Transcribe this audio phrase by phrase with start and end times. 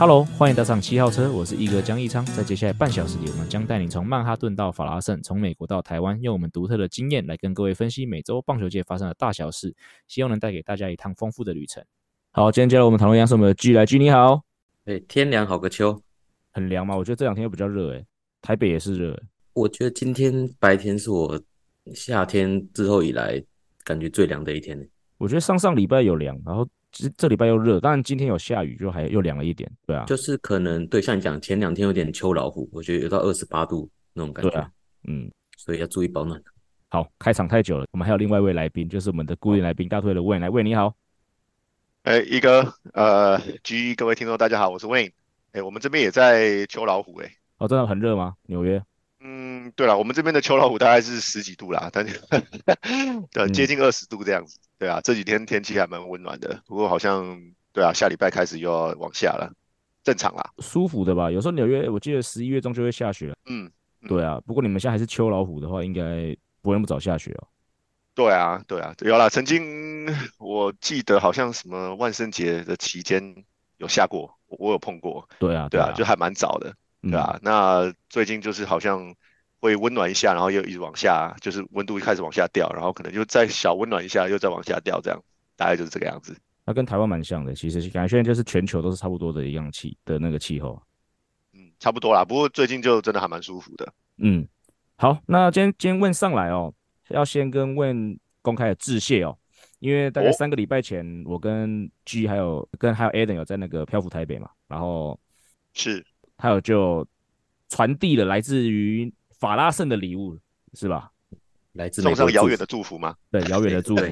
[0.00, 2.24] Hello，欢迎搭上七号车，我是一哥江一昌。
[2.26, 9.74] 在接下来半小时里，我们将带你从曼哈顿到法拉盛，从美国到台湾，用我们独特的经验来跟各位分析每周棒球界发生的大小事，
[10.06, 11.84] 希望能带给大家一趟丰富的旅程。
[12.30, 14.44] 好，今天加入我们讨论一样是我们的 G 来 G，你好。
[14.84, 16.00] 哎，天凉好个秋，
[16.52, 16.96] 很凉吗？
[16.96, 18.06] 我觉得这两天又比较热，哎，
[18.40, 19.20] 台北也是热。
[19.52, 21.42] 我觉得今天白天是我
[21.92, 23.42] 夏天之后以来
[23.82, 24.88] 感觉最凉的一天。
[25.16, 26.64] 我觉得上上礼拜有凉，然后。
[26.98, 34.68] 其实这礼拜又热，当然今天有下雨，就还又凉了一点，对啊，就是可能对，像你讲前两天有点秋老虎，我觉得有到二十八度那种感觉，对啊，
[35.06, 36.42] 嗯，所以要注意保暖。
[36.88, 40.92] 好，开场太久了，我们还有另外一位来宾，就是我们的固定来宾大都会的 Wayne 来，Wayne 你好，
[42.02, 45.12] 哎，一哥，呃，G，各位听众大家好，我是 Wayne，
[45.52, 48.34] 哎，我们这边也在秋老虎，哎，哦，真的很热吗？
[48.46, 48.82] 纽约？
[49.20, 52.20] 嗯，对了，我们这边的秋老虎大概是十几度啦，但是
[53.30, 57.38] 对，接近二十度这样子，对啊，这几天天气还蛮温暖的，不过好像。
[57.70, 59.52] 对啊，下礼拜开始又要往下了，
[60.02, 61.30] 正常啦，舒服的吧？
[61.30, 63.36] 有时候纽约，我记得十一月中就会下雪了。
[63.46, 63.70] 嗯，
[64.08, 64.40] 对啊。
[64.44, 67.46] 不过你们现在还是秋老虎的话，应该不会那么早下雪哦。
[68.14, 69.28] 对啊，对啊，有啦。
[69.28, 73.22] 曾经我记得好像什么万圣节的期间
[73.76, 75.28] 有下过，我有碰过。
[75.38, 77.34] 对啊，对啊，就还蛮早的，对啊。
[77.34, 79.14] 嗯、那最近就是好像
[79.60, 85.22] 会温暖一下，然后又一直往下，就是温度一开始往下掉，然后可能就再小温暖一下，又再往下掉，这样
[85.56, 86.36] 大概就是这个样子。
[86.64, 90.82] 那跟台湾蛮像的，其实感觉现在就是全球都是差不多的一样气的那个气候，
[91.54, 92.24] 嗯，差不多啦。
[92.24, 94.46] 不过最近就真的还蛮舒服的，嗯。
[95.00, 96.74] 好，那今天今天问上来哦，
[97.10, 99.38] 要先跟问公开的致谢哦，
[99.78, 105.16] 因为大概三个礼拜前，我跟 G 还有跟还有 Adam 有在那个漂浮台北嘛，然后
[105.72, 106.04] 是
[106.36, 107.06] 还有就
[107.68, 110.38] 传递了来自于法拉盛的礼物，
[110.74, 111.10] 是吧？
[111.72, 113.14] 来自送上遥远的祝福吗？
[113.30, 114.04] 对，遥远的祝福。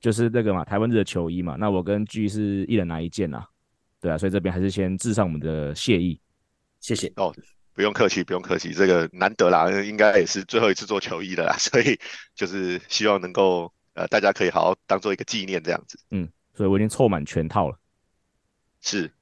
[0.00, 3.46] 就是那个嘛，台湾日的球衣嘛，那我跟 G 是一人拿一件啊，
[4.00, 6.18] 对啊，所以这边还是先致上我们的谢意，
[6.80, 7.12] 谢谢。
[7.14, 7.32] 哦，
[7.72, 11.96] 不用客气，不用客气，这个难得啦，应该也是最后一次做球衣的啦， 所以
[12.34, 17.78] 就是希望能够呃，大家可以好好当做一个纪念这样子，嗯，所以我已经凑满全套了，
[18.80, 19.12] 是，对，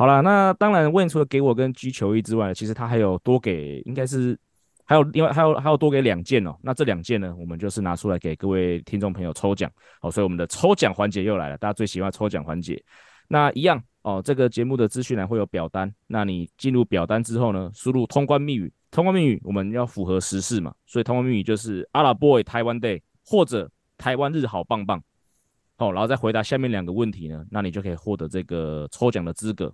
[0.00, 4.38] 好了，那当然问除了给我跟 G 球衣之外，其实他还有多给，应该是。
[4.86, 12.82] 还有另外还有还有多给两件哦，那这两件呢，我们就是拿出来给各位听众朋友抽奖，好，所以我们的抽奖环节又来了，大家最喜欢抽奖环节。
[13.28, 25.00] 那一样哦，这个节目的资讯栏会有表单，那你进入表单之后呢，输入通关密语，通关密语我们要符合时事嘛，所以通关密语就是阿拉伯 boy 台湾 day 或者台湾日好棒棒，
[25.76, 29.72] 好，然后再回答下面两个问题呢，那你就可以获得这个抽奖的资格。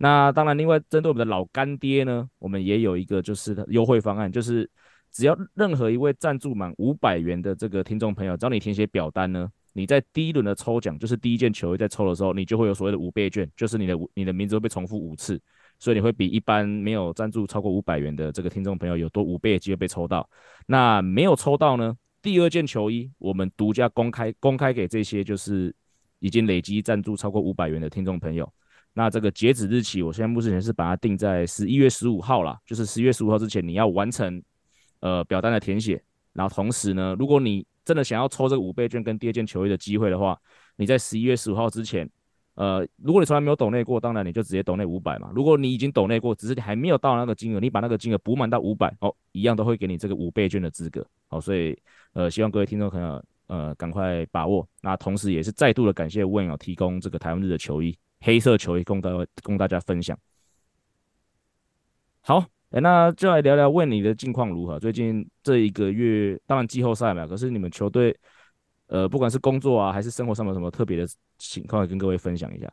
[0.00, 4.70] 那当然，另外针对我们的老干爹呢，我们也有一个就是优惠方案，就是
[5.10, 15.40] 只要任何一位赞助满五百元的这个听众朋友，只要你填写表单呢，你在第一轮的抽奖，就是第一件球衣在抽的时候，你就会有所谓的五倍券，就是你的你的名字会被重复五次，
[15.80, 20.28] 所以你会比一般没有赞助超过五百元的这个听众朋友有多五倍的机会被抽到。
[20.66, 25.74] 那没有抽到呢，第二件球衣我们独家公开公开给这些就是
[26.20, 28.48] 已经累积赞助超过五百元的听众朋友。
[28.98, 34.42] 那这个截止日期，我现在目前是把它定在十一月十五号啦，就是十一月十五号之前你要完成
[34.98, 40.36] 呃表单的填写，然后同时呢，如果你真的想要抽这个五倍券跟第二件球衣的机会的话，
[40.74, 42.10] 你在十一月十五号之前，
[42.54, 45.30] 呃，如果你从来没有抖内过，当然你就直接抖内五百嘛。
[45.32, 51.06] 如果你已经抖内过，只是你还没有到那个金额，你把那个金额补满到五百，哦，一样都会给你这个五倍券的资格。
[51.28, 51.78] 好，所以
[52.14, 54.68] 呃，希望各位听众朋友呃赶快把握。
[54.82, 57.96] 那同时也是再度的感谢 Win 哦提供这个台湾日的球衣。
[58.20, 59.10] 黑色球衣供大
[59.42, 60.18] 供大家分享。
[62.20, 64.78] 好，欸、那就来聊聊问你的近况如何？
[64.78, 68.14] 最近这一个月，当然季后赛嘛，可是你们球队，
[68.88, 72.70] 呃，不管是工作啊，还是生活上有什么特别的情况，跟各位分享一下。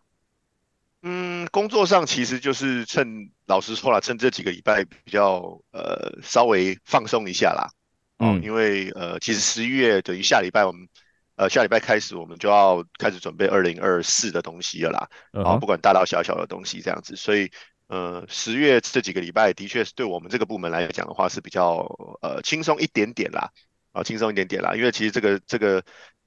[1.04, 7.70] 嗯，工作上其实就是趁，老实说了，趁这几个礼拜比较呃稍微放松一下啦。
[8.18, 10.88] 嗯，因为呃，其实十一月等于下礼拜我们。
[11.38, 15.10] 呃，下礼拜开始，我们就要开始准备二零二四的东西了啦。
[15.32, 17.52] 然后不管大大小小的东西这样子，所以
[17.88, 21.86] 呃，十月这几个礼拜的确是对我们这个部门来讲的话是比较
[22.22, 23.52] 呃轻松一点点啦，
[23.92, 24.74] 啊轻松一点点啦。
[24.76, 25.84] 因为其实这个这个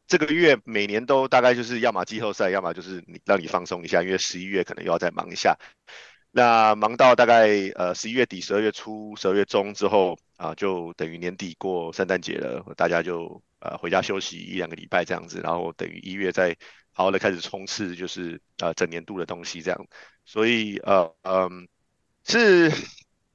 [0.06, 5.56] 这个月每年都大概就是要么季后赛，要么就是你让你放松一下，因为十一月可能又要再忙一下。
[6.30, 13.42] 那忙到大概呃十一月底、十二月初、十二月中之后啊，就等于年底过圣诞节了，大家就。
[13.60, 16.56] 呃回家休息一两个礼拜这样子，然后等于一月再
[16.92, 19.86] 好好的开始冲刺，就是呃整年度的东西这样。
[20.24, 21.68] 所以呃嗯
[22.24, 22.72] 是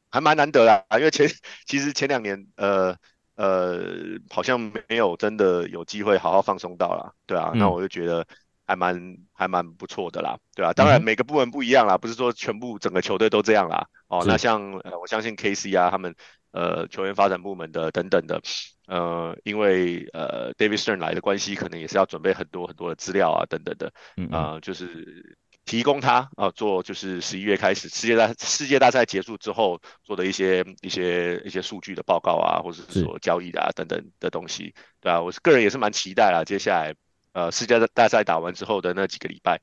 [0.09, 1.29] 还蛮难得啦，因为前
[1.65, 2.95] 其实前两年呃
[3.35, 3.83] 呃
[4.29, 8.25] 好像没有真的有机会好好放松到啦，对啊，嗯、那我就觉得。
[8.65, 13.85] 还蛮还蛮不错的啦，对啊，当然每个部门不一样啦，不是说全部整个球队都这样啦。
[14.07, 16.15] 哦，那像呃，我相信 KC 啊，他们
[16.51, 18.41] 呃球员发展部门的等等的，
[18.88, 23.88] 呃，因为呃 David Stern 来的关系，可能也是要准备很多很多的资料啊，等等的，
[24.31, 36.95] 啊、呃，就是提供他啊、呃、做就是十一月开始世界大世界大赛结束之后做的一些一些一些数据的报告啊，或者是说交易的啊等等的东西，对啊，我是个人也是蛮期待啊，接下来。
[37.36, 39.59] 呃，世界大赛打完之后的那几个礼拜，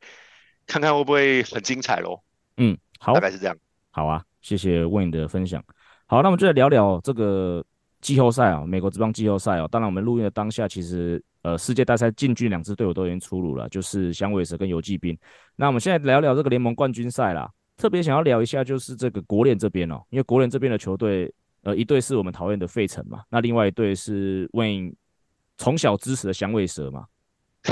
[0.67, 2.21] 看看会不会很精彩咯。
[2.57, 3.57] 嗯，好，大概是这样。
[3.93, 5.63] 好啊，谢谢 Wayne 的分享。
[6.07, 7.65] 好，那我们就来聊聊这个
[8.01, 9.69] 季后赛啊，美国职棒季后赛哦。
[9.71, 15.17] 当然，我们录音的当下，其实呃，世界大赛进军两支队伍都已经出炉了，就是响尾蛇跟游骑兵。
[15.57, 21.33] 那我们现在聊聊这个联盟冠军赛啦，特别想要聊一下就是这个国联这边哦，因为国联这边的球队，
[21.63, 24.95] 呃，一队是我们讨厌的费城嘛，那另外一队是 Wayne
[25.59, 27.05] 从小支持的响尾蛇嘛。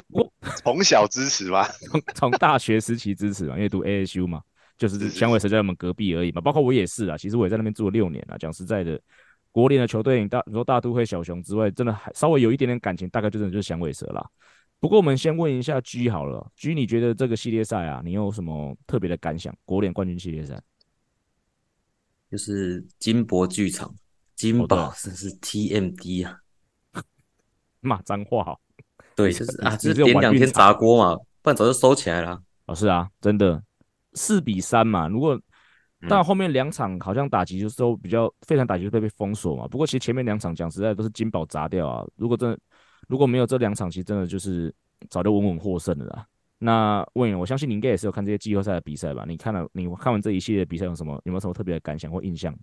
[0.08, 0.30] 我
[0.62, 1.64] 从小支持吗？
[1.90, 4.42] 从从大学时期支持嘛，因为读 ASU 嘛，
[4.76, 6.42] 就是香尾蛇在我们隔壁而已嘛。
[6.42, 8.36] 包括我也是啊，其实我也在那边住了六年啊。
[8.36, 9.00] 讲实在的，
[9.58, 14.24] 国联的球队，大你说大都会小熊之外，真的还稍微有一点点感情，大概就真的就是响尾蛇啦。
[14.78, 19.52] 不过我们先问一下 G 好了，G 你觉得这个系列赛啊，你有什么特别的感想？
[19.64, 20.62] 国联冠军系列赛
[22.30, 23.92] 就是金箔剧场，
[24.36, 26.38] 金宝真是 TMD 啊，
[27.80, 28.60] 骂脏话好。
[29.16, 32.40] 对，就是啊，就是点两天砸锅嘛，不然早就收起来了。
[32.66, 33.60] 哦，是啊，真的
[34.12, 35.08] 四比三嘛。
[35.08, 35.36] 如果
[36.08, 39.66] 但后面两场好像打击就是都比较非常打击就被被封锁嘛。
[39.66, 42.04] 不过其实前面两场讲实在都是金宝砸掉啊。
[42.16, 42.58] 如果真的
[43.08, 44.72] 如果没有这两场，其实真的就是
[45.08, 46.26] 早就稳稳获胜了啦。
[46.58, 49.24] 那问我相信你应该也是有看这些季后赛的比赛吧？
[49.26, 52.54] 你看了你看完这一系列的比赛有什么有没有什么特别的感想或印象？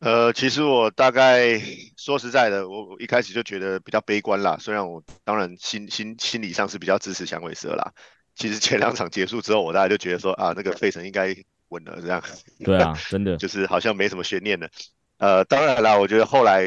[0.00, 1.60] 呃，其实我大概
[1.96, 4.56] 说实在的，我我一开始就觉得比较悲观啦。
[4.58, 7.92] 虽然我当然心心心理上是比较支持响尾蛇啦。
[8.34, 11.32] 其实前两场结束之后，我大概就觉得说啊，那个费城应该
[11.72, 12.22] 稳了这样。
[12.64, 14.68] 对啊，真的 就是好像没什么悬念了。
[15.16, 16.64] 呃，当然啦，我觉得后来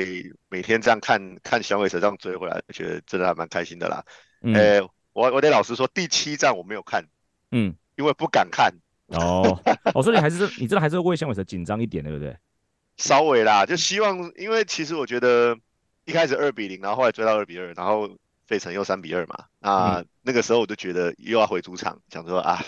[0.49, 4.03] 每天这样看看响尾蛇这样追回来，我觉得真的还蛮开心的啦。
[4.41, 4.81] 呃、嗯欸，
[5.13, 7.05] 我我得老实说，第七站我没有看，
[7.51, 8.73] 嗯，因为不敢看。
[9.07, 9.61] 哦，
[9.93, 12.35] 我说、哦、你还是你真的还是为响尾蛇紧张一点，对不对？
[12.97, 15.55] 稍微啦，就希望，因为其实我觉得
[16.05, 18.09] 一开始二比零，然后后来追到二比二，然后
[18.47, 22.63] 费城又三比二嘛，啊、嗯，那个时候我就觉得又要回主场，想说啊，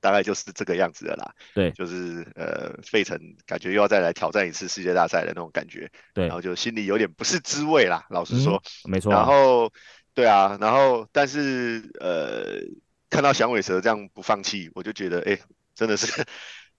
[0.00, 1.34] 大概就是这个样子的啦。
[1.54, 5.90] 对，就是呃，费城感觉又要再来挑战一次世界大赛的那种感觉。
[6.14, 8.62] 对，然后就心里有点不是滋味啦，老实说。
[8.84, 9.18] 嗯、没错、啊。
[9.18, 9.72] 然后，
[10.14, 12.60] 对啊，然后但是呃，
[13.08, 15.38] 看到响尾蛇这样不放弃，我就觉得哎，
[15.74, 16.24] 真的是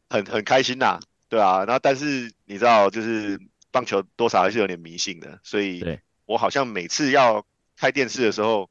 [0.09, 0.99] 很很开心呐。
[1.29, 3.39] 对啊，然后但是你知道，就是
[3.71, 5.81] 棒球多少还是有点迷信的，所以
[6.25, 7.45] 我好像每次要
[7.77, 8.69] 开电视的时候，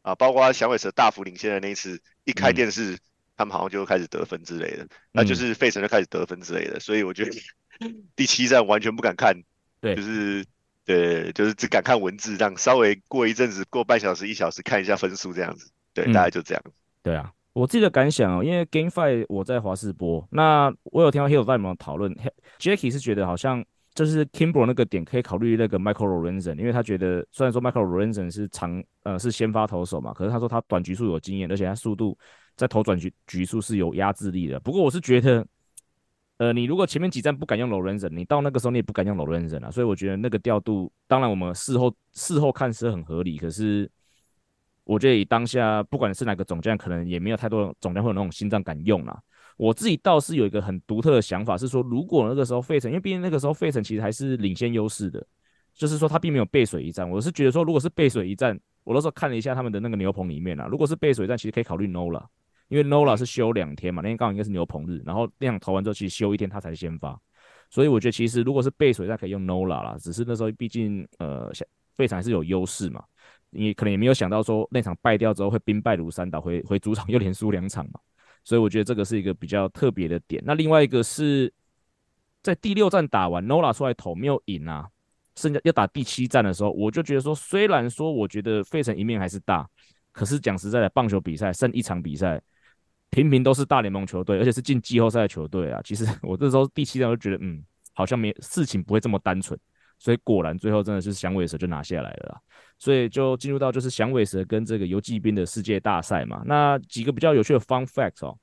[0.00, 2.98] 啊，包括响尾蛇大幅领先的那一次，一开电视，嗯、
[3.38, 7.30] 他们好像就开始得分之类的，那就是费城就开始得分之类的，所以我觉得
[8.14, 9.34] 第七站完全不敢看，
[9.80, 10.44] 对，就是
[10.84, 16.62] 对，就是只敢看文字这样，稍微过一阵子，过半小时一小时看一下分数这样子，对，嗯、大概就这样，
[17.02, 17.32] 对啊。
[17.54, 22.14] 我自己的感想哦，因为 Game Five 我在华视播，那我有听到 Hill 在里面讨论
[22.60, 32.16] ，Jackie 是觉得好像就是 Kimbrel 那个点可以考虑那个 Michael Lorenzen，因为他觉得虽然说 Michael Lorenzen 是长呃是先发投手嘛，可是他说他短局数有经验，而且他速度
[32.58, 34.60] 在投转局局数是有压制力的。
[34.60, 35.46] 不过我是觉得，
[36.36, 43.90] 呃，你如果前面几站不敢用 Lorenzen，你到那个时候你也不敢用 Lorenzen 啊，所以我觉得那个调度，当然我们事后事后看是很合理，可是。
[44.90, 49.20] 我觉得以当下，不管是哪个总将，可能也没有太多总将会有那种心脏敢用啦。
[49.58, 55.22] 我自己倒是有一个很独特的想法，是说，如果那个时候费城，因为毕竟那个时候费城其实还是领先优势的，
[55.74, 57.06] 就是说他并没有背水一战。
[57.10, 62.26] 我是觉得说，如果是背水一战，我那时候看了一下他们的那个牛棚里面啊，如果是背水一战，其实可以考虑 no 了
[62.68, 67.18] 因为 Nola 是休两天嘛，那天刚好应该是牛棚日，然后那场投完之后，其实休一天他才先发，
[67.70, 71.50] 所以我觉得其实如果是背水一战，可以用 Nola 啦，只是那时候毕竟呃，
[71.96, 73.02] 费城还是有优势嘛。
[73.50, 77.98] 你可能也没有想到说那场败掉之后会兵败如山倒，回回主场又连输两场嘛，
[78.44, 80.42] 所以我觉得这个是一个比较特别的点。
[80.44, 81.50] 那另外一个是
[82.42, 84.86] 在第六战打完，Nola 出来投没有赢啊，
[85.34, 89.66] 剩下要打第七战的时候，我就觉得说，虽然说我觉得费城赢面还是大，
[90.12, 92.38] 可是讲实在的，棒球比赛剩一场比赛，
[93.10, 95.80] 平平都是大联盟球队，而且是进季后赛的球队啊。
[95.84, 97.62] 其实 我这时候第七战我就觉得，嗯，
[97.94, 99.58] 好像没事情不会这么单纯。
[100.00, 102.40] 所以果然最后真的是响尾蛇就拿下来了啦。
[102.78, 106.42] 所以就进入到就是响尾蛇跟这个游骑兵的世界大赛嘛。
[106.46, 108.38] 那几个比较有趣的 fun facts 哦，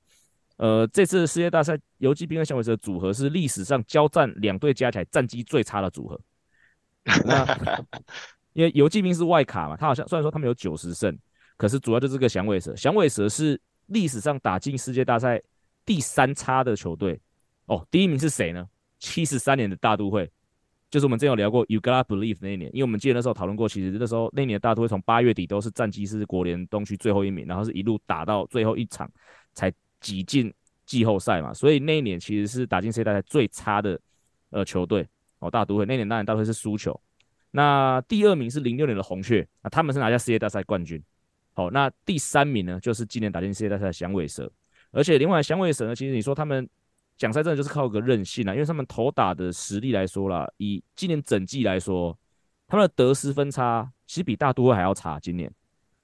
[0.57, 6.19] 呃，这次世界大赛游骑兵跟响尾蛇的组合是历史上交战两队加起来战绩最差的组合。
[7.23, 7.85] 那
[8.51, 11.17] 因为游骑兵是外卡嘛，他好像虽然说他们有九十胜，
[11.55, 12.75] 可是主要就是这个响尾蛇。
[12.75, 13.57] 响尾蛇是
[13.87, 15.41] 历史上打进世界大赛
[15.85, 17.19] 第三差的球队
[17.65, 17.85] 哦。
[17.91, 18.67] 第一名是谁呢？
[18.99, 20.29] 七十三年的大都会。
[20.91, 29.11] 就是我们之前有聊过 You Gotta Believe 那一年，因为我们记得那时候讨论过，其实那时候那年的大都会从八月底都是战绩是国联东区最后一名，然后是一路打到最后一场
[29.53, 30.53] 才挤进
[30.85, 33.99] 季后赛嘛，所以那一年其实是打进世界大赛最差的
[34.51, 35.05] 呃球队
[35.39, 35.51] 哦。
[35.51, 36.97] 大都会那年当然大都会是输球，
[37.51, 41.03] 那第二名是零六年的红雀，那他们是拿下世界大赛冠军。
[41.55, 44.51] 好，那第三名呢就是今年打进世界大赛的响尾蛇，
[44.91, 46.69] 而且另外响尾蛇呢，其实你说他们。
[47.17, 52.13] 讲赛真的就是靠个韧性啊，因为他们投打的实力来说啦，以今年整季来说，
[52.67, 55.17] 他们的得失分差其实比大都会还要差。
[55.17, 55.49] 今年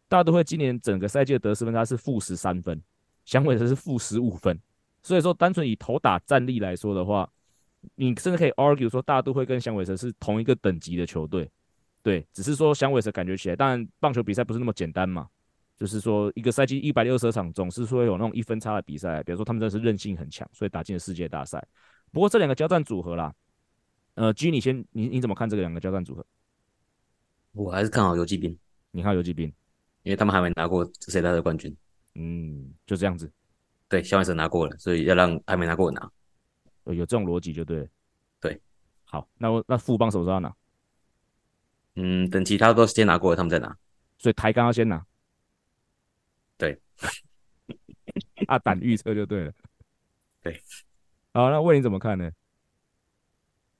[0.07, 2.81] 大都会今年整个赛季的得失分差是负十三分，
[3.25, 4.57] 响尾蛇是负十五分。
[5.03, 7.29] 所以说，单纯以投打战力来说的话，
[7.95, 11.51] 你甚至可以 argue 说大都会跟响尾蛇是同一个等级的球队。
[12.01, 15.27] 对，只是说响尾蛇感觉起来，当然棒球比赛不是那么简单嘛。
[15.81, 19.23] 就是说，一个赛季一百六十场，总是说有那种一分差的比赛。
[19.23, 21.67] 比如说，他们真的是韧性很强，所以打进了世界大赛。
[22.11, 23.33] 不过这两个交战组合啦，
[24.13, 26.23] 呃，G，你先，你你怎么看这个两个交战组合？
[27.53, 28.55] 我还是看好游击兵。
[28.91, 29.51] 你看好游击兵，
[30.03, 31.75] 因为他们还没拿过世界大赛冠军。
[32.13, 33.31] 嗯，就这样子。
[33.89, 36.11] 对，响尾蛇拿过了，所以要让还没拿过的拿。
[36.93, 37.87] 有这种逻辑就对了。
[38.39, 38.61] 对，
[39.05, 40.55] 好，那我那富邦什么时候要拿？
[41.95, 43.75] 嗯，等其他都先拿过了，他们再拿。
[44.19, 45.03] 所以台钢要先拿。
[47.01, 49.53] 对， 大胆预测就对了。
[50.43, 50.61] 对，
[51.33, 52.31] 好，那问你怎么看呢？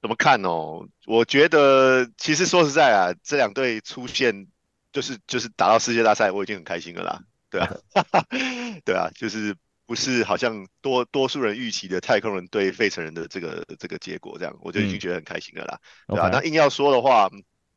[0.02, 0.88] 怎么看哦？
[1.06, 4.48] 我觉得其实说实在啊，这两队出现
[4.92, 7.22] 就是就是打到世界大赛，我已经很开心了啦。
[7.50, 7.76] 对啊，
[8.86, 15.80] 对啊，就是不是好像多多数人预期的太空人对费城人的这个这个结果这样，我就已经觉得很开心了啦。
[16.08, 17.30] 嗯、对啊.那硬要说的话，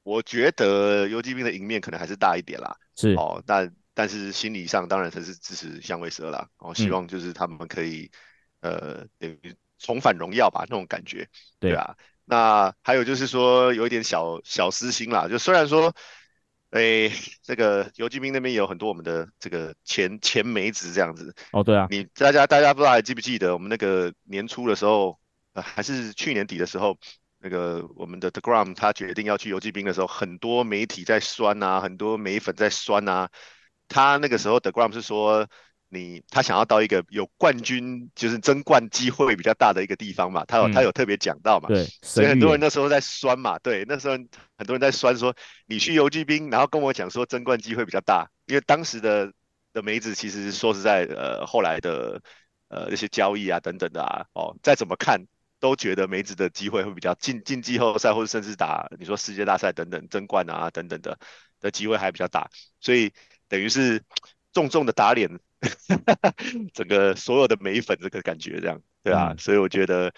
[0.03, 2.77] 我觉得游击兵的赢面可能还是大一点啦。
[2.97, 3.75] 是哦，但。
[3.95, 8.11] 但是心理上当然还是支持香味蛇啦，然后希望就是他们可以，
[8.61, 11.29] 嗯、呃，等于重返荣耀吧那种感觉，
[11.61, 11.97] 对啊。
[12.25, 15.95] 那还有就是说有一点小小私心啦，就虽然说，
[16.71, 21.35] 哎，这个游骑兵那边也有很多我们的这个前前梅子这样子。
[21.53, 21.87] 哦，对啊。
[21.91, 25.21] 你大家大家不知道还记不记得我们那个年初的时候，
[25.53, 26.99] 呃，还是去年底的时候，
[27.39, 33.31] 那个我们的 deGrom 他决定要去游骑兵的时候，很多媒体在酸啊，很多美粉在酸啊。
[33.95, 35.47] 他那个时候的 deGrom 是说
[35.89, 44.15] 你，他想要到一个有冠军，就是争冠机会比较大的一个地方嘛，他有、嗯、他有特别讲到嘛，对，所以很多人那时候在酸嘛，对，那时候
[44.59, 45.33] 很多人在酸说，
[45.67, 49.33] 你去游击兵，然后跟我讲说争冠机会比较大，因为当时的
[49.73, 52.21] 的梅子其实说实在，呃，后来的
[52.67, 55.25] 呃那些交易啊等等的啊，哦，再怎么看
[55.61, 61.17] 都觉得梅子的机会会比较进进季后赛或者甚至打你说世界大赛等等争冠啊等等的
[61.61, 63.13] 的机会还比较大，所以。
[63.55, 64.03] 等于是
[64.53, 65.31] 重重的打脸，
[66.75, 70.13] 整个所有的美粉这个感觉这样，对啊，嗯、所以我觉得，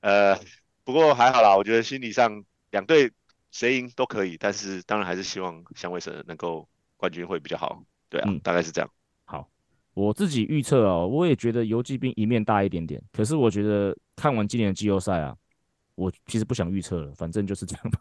[0.00, 0.36] 呃，
[0.82, 3.12] 不过还好啦，我觉得心理上两队
[3.52, 8.90] 谁赢都可以，但是当然还是希望香味神能够冠军会比较好，对啊，嗯、大概是这样。
[9.24, 9.48] 好，
[9.94, 15.36] 我自己预测哦，我也觉得游击兵一面大一点点，可是我觉得看完今年的季后赛啊，
[15.94, 18.00] 我其实不想预测了，反正就是这样吧。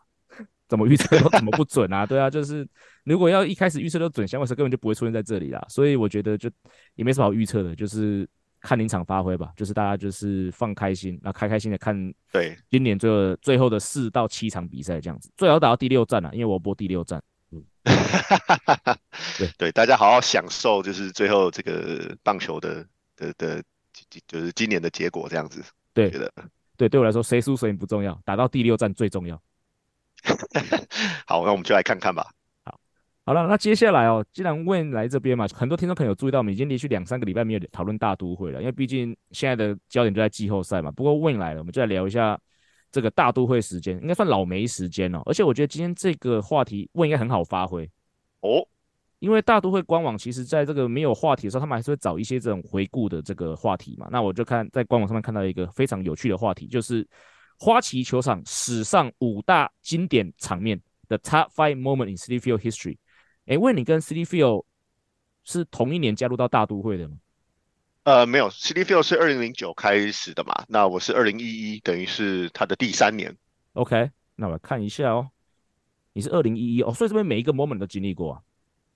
[0.72, 2.06] 怎么预测都怎么不准啊？
[2.08, 2.66] 对啊，就是
[3.04, 5.62] 如果要一开始预测都准，响尾蛇根本就不会出现在这里啦。
[5.68, 6.50] 所以我觉得就
[6.96, 8.26] 也没什么好预测的，就是
[8.62, 9.52] 看临场发挥吧。
[9.58, 11.94] 就是大家就是放开心，那开开心的看。
[12.32, 17.22] 对，今年最后最后的四到七场比赛这样子，最好打到第六战啊，因为我播第六站。
[17.52, 17.62] 嗯，
[19.38, 22.88] 对对，大家好好享受，就是最后这个棒球的
[23.18, 23.62] 的的，
[24.26, 25.62] 就是今年的结果这样子。
[25.94, 26.32] 对，觉得
[26.78, 29.38] 对对我来说，谁输谁赢不重要，打到第六站最重要。
[31.26, 32.26] 好，那我们就来看看吧。
[32.64, 32.80] 好，
[33.26, 40.92] 好了，那接下来哦，既然 Wayne 来这边嘛，很多听众可能有注意到，我们已经连续两三个礼拜没有讨论大都会了，因为毕竟现在的焦点就在季后赛嘛。
[40.92, 42.40] 不过 Wayne 来了，我们就来聊一下
[42.92, 45.22] 这个大都会时间，应该算老梅时间哦。
[45.26, 47.90] 而且我觉得今天这个话题 Wayne 应该很好发挥
[48.42, 48.66] 哦，
[49.20, 54.08] 因为大都会官网其实在这个没有话题的时候，他们还是会找一些这种回顾的这个话题嘛。
[54.12, 57.08] 那我就看在官网上面看到一个非常有趣的话题，就是。
[57.62, 62.98] 花旗球场史上五大经典场面的 Top Five Moment in City Field History。
[63.46, 64.66] 哎，问你跟 City Field
[65.44, 67.18] 是同一年加入到大都会的吗？
[68.02, 70.66] 呃，没有，City Field 是二零零九开始的嘛。
[70.68, 73.38] 那我是二零一一，等于是他的第三年。
[73.74, 75.30] OK，那我来看一下哦。
[76.14, 78.42] 你是二零一一哦，所以这边每一个 moment 都经历过啊。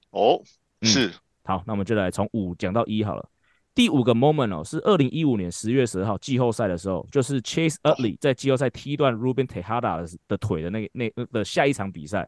[0.10, 0.42] 哦，
[0.82, 1.10] 是。
[1.10, 3.30] 嗯、好，那我们就来从五讲到一好了。
[3.75, 12.27] 第五个 moment 哦，是二零一五年十月十二号季后赛的时候，就是 Chase Utley 在季后赛踢断 Ruben Tejada 的腿的那那的下一场比赛。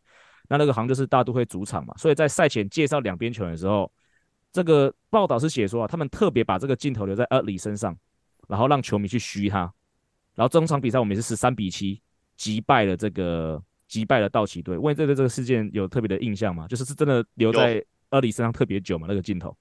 [0.50, 3.92] 那那个好像就是大都会主场嘛，所以在赛前介绍两边球员的时候，
[4.54, 7.98] 这个报道是写说啊，他们特别把这个镜头留在 Utley 身上，
[8.48, 9.74] 然后让球迷去嘘他。
[10.36, 12.02] 然后这场比赛我们也是十三比七
[12.38, 14.78] 击败了这个击败了道奇队。
[14.78, 16.66] 问这对这个事件有特别的印象吗？
[16.68, 19.06] 就是是真的留在 Utley 身上特别久吗？
[19.10, 19.54] 那个镜头？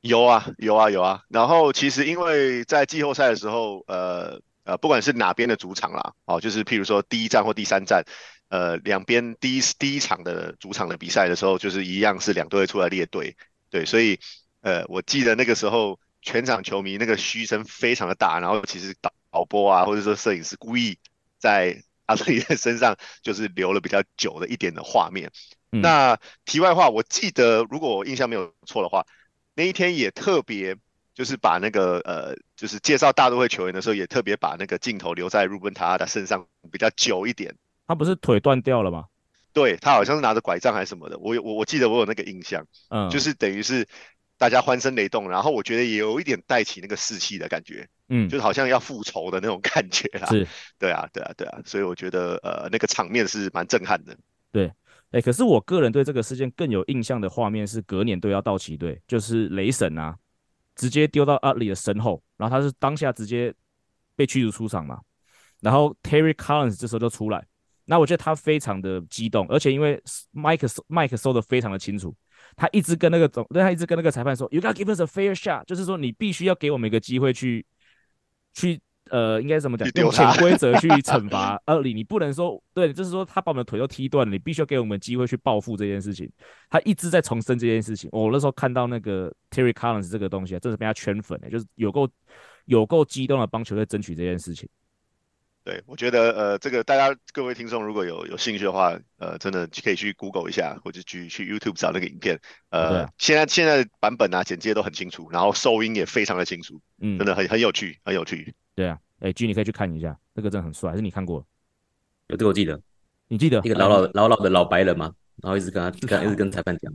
[0.00, 1.22] 有啊，有啊，有啊。
[1.28, 8.04] 然后其实因为在季后赛的时候，呃呃，不管是哪边的主场啦，哦，就是譬如说第一站或第三站。
[8.50, 13.36] 呃，两边第一第一场的主场的比赛的时候，就是一样是两队出来列队，
[13.70, 14.18] 对，所以
[14.60, 20.98] 呃，我记得那个时候全场球迷那个嘘声非常的大，然后其实导导播啊，或者说摄影师故意
[21.38, 25.30] 在 阿特里的身上就是留了比较久的一点的画面。
[25.70, 29.06] 嗯、那题外话，我记得如果我印象没有错的话，
[29.60, 30.74] 那一天也特别
[31.12, 37.54] 就是把那个呃，就是介绍大都会球员的时候，也特别把那个镜头留在鲁本塔的身上比较久一点。
[37.86, 39.04] 他不是腿断掉了吗？
[39.52, 43.86] 对，他好像是拿着拐杖还是什么的，我有我我记得我有那个印象，嗯，就是等于是
[44.38, 50.48] 大家欢声雷动，然后我觉得也有一点带起那个士气的感觉，嗯，就是好像要复仇的那种感觉啦，是，
[50.78, 54.16] 对啊，对啊，对啊，所以我觉得呃那个场面是蛮震撼的，
[54.52, 54.72] 对，
[55.10, 60.16] 哎、可是我个人对这个事件更有印象的画面是隔年对到道奇队，就是雷神啊，
[60.76, 63.52] 直接丢到阿里的身后，然后他是当下直接
[64.14, 65.00] 被驱逐出场嘛，
[65.60, 67.44] 然后 Terry Collins 这时候就出来。
[67.86, 70.00] 那我觉得他非常的激动，而且因为
[70.30, 72.14] 麦克麦克说的非常的清楚，
[72.54, 77.66] 他一直跟那个总，他一直跟那个裁判说，You gotta give us a fair shot，就是说你必须要给我们一个机会去，
[78.54, 79.88] 去呃，应该怎么讲？
[79.96, 86.30] 用潜规则去 惩罚呃，你你不能说对，就是说他把我们的腿都踢断了，你必须要给我们机会去报复这件事情。
[86.70, 88.08] 他一直在重申这件事情。
[88.12, 92.08] 我那时候看到那个 Terry Collins 这个东西啊，真是被他圈粉欸，就是有够
[92.64, 94.68] 有够激动的帮球队争取这件事情。
[95.62, 102.40] 对，我觉得呃，这个大家各位听众如果有有兴趣的话，呃，真的可以去 Google 一下，或者去去 YouTube 找那个影片。
[102.70, 108.54] 呃，啊、现在现在版本啊，简介都很清楚，然后收音也非常的清楚，嗯，真的很很有趣，很有趣。
[108.80, 111.46] 对啊，哎，G 你可以去看一下，那个真的很帅，还是你看过？
[112.28, 112.80] 有这个我记得，
[113.28, 115.14] 你记得一个老老老老的老白人吗？
[115.42, 116.90] 然后一直跟他跟一直跟裁判讲，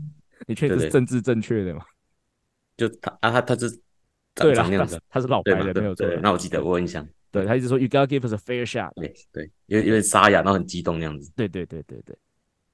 [0.48, 1.86] 你确定是政治正确的吗？
[2.76, 6.08] 就他啊，他他是长对长那样子，他是老白人，没有错。
[6.24, 7.08] 那我记得，我有印象。
[7.30, 8.92] 对，他一直说 You gotta give us a fair shot。
[8.96, 11.32] 对对，有有点沙哑，然后很激动那样子。
[11.36, 12.18] 对对对对对。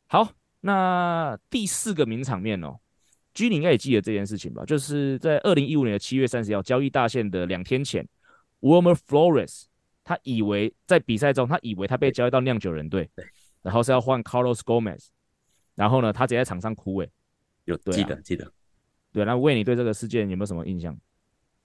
[0.08, 2.78] 好，那第四个名场面哦
[3.34, 4.64] ，G 你应该也记得这件事情吧？
[4.64, 8.08] 就是在二零一五年的七月三十号交易大限的两天前
[8.62, 9.66] ，Wilmer Flores
[10.04, 13.10] 他以为在比赛中，他以为他被交易到酿酒人队，
[13.62, 15.08] 然后是要换 Carlos Gomez，
[15.76, 17.12] 然后呢，他直接在场上哭诶。
[17.66, 18.52] 有记得记得。
[19.14, 20.98] 对，那为你对这个事件有没有什么印象？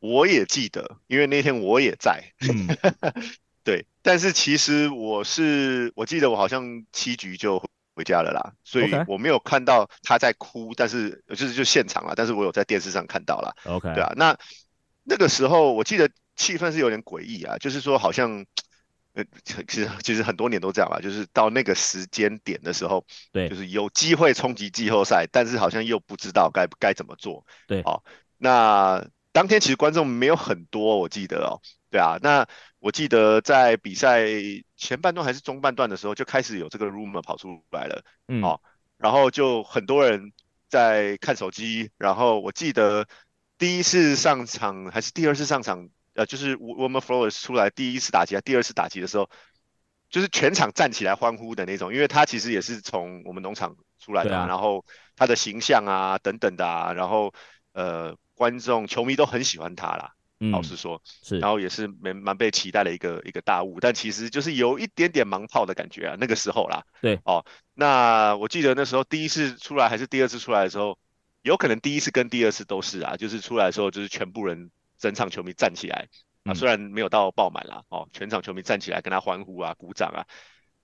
[0.01, 2.23] 我也记得，因为那天我也在。
[2.41, 2.67] 嗯、
[3.65, 7.59] 对，但是其实我是，我记得我好像七局就
[7.95, 13.57] 回家了啦，所以我没有看到他在哭，但是就是就现场了，但是我有在电视上看到了。
[13.65, 14.37] OK，对啊，那
[15.03, 18.47] 那个时候我记得气氛是有点诡异啊，就是说好像，
[19.15, 27.45] 呃，其实其实很多年都这样吧，就是到那个时间点的时候，对，就是有机会冲击季后赛，但是好像又不知道该该怎么做。
[27.67, 28.05] 对，好，
[28.39, 29.07] 那。
[29.33, 34.27] 当天其实观众没有很多，我记得哦，对啊，那我记得在比赛
[34.79, 38.63] 前半段还是中半段的时候就开始有这个 rumor 跑出来了，嗯，好，
[38.97, 40.33] 然后就很多人
[40.71, 43.07] 在看手机，然后我记得
[43.59, 49.31] 第一次上场还是第二次上场，呃，就是 Wilmer Flores 出来第一次打击啊，第二次打击的时候，
[50.11, 57.33] 就是全场站起来欢呼的那种，因为他其实也是从我们农场出来的，啊，然后他的形象啊等等的啊，然后
[57.73, 58.17] 呃。
[58.39, 70.99] 观众、球迷都很喜欢他啦，嗯、老实说是，然后也是蛮蛮被期待的一个一个大物，但其实就是有一点点盲炮的感觉啊，那个时候啦，对哦，那我记得那时候第一次出来还是第二次出来的时候，
[71.41, 76.09] 有可能第一次跟第二次都是啊，就是出来的时候就是全部人整场球迷站起来、
[76.45, 80.27] 嗯、啊，虽然没有到爆满啦，哦，全场球迷站起来跟他欢呼啊、鼓掌啊，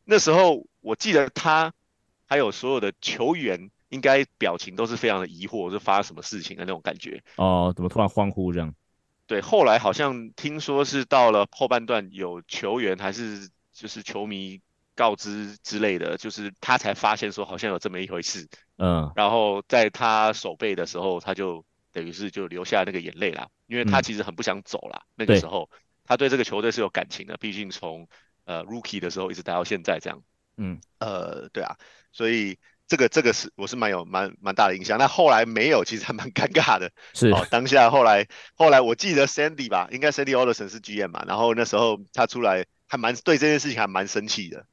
[0.04, 1.72] 那时候我记得他
[2.26, 3.70] 还有所有的球员。
[3.92, 7.70] 应该表情都是非常的疑惑，是发生什么事情的那种感觉哦？
[7.76, 8.74] 怎么突然欢呼这样？
[9.26, 14.62] 对，后来好像听说是到了后半段，有球员还是就是球迷
[14.94, 18.48] 告知之类的，就是他才发现说好像有这么一回事。
[18.78, 25.00] 嗯，然后在他守备的时候，他就等于是就流下那个眼泪啦，因为他其实很不想走啦。
[25.02, 25.70] 嗯、那个时候
[26.04, 28.06] 他对这个球队是有感情的，毕竟从
[28.44, 30.22] 呃 Rookie 的时候一直待到现在这样。
[30.58, 31.74] 嗯，呃，对啊，
[32.12, 34.98] 所以这个这个是我是蛮有蛮蛮大的印象。
[34.98, 36.92] 那后来没有，其实还蛮尴尬的。
[37.14, 44.66] 是哦，当下后来后来我记得 Sandy 吧，应该 Sandy Alderson 是 GM 嘛，然后那时候他出来还蛮对这件事情还蛮生气的。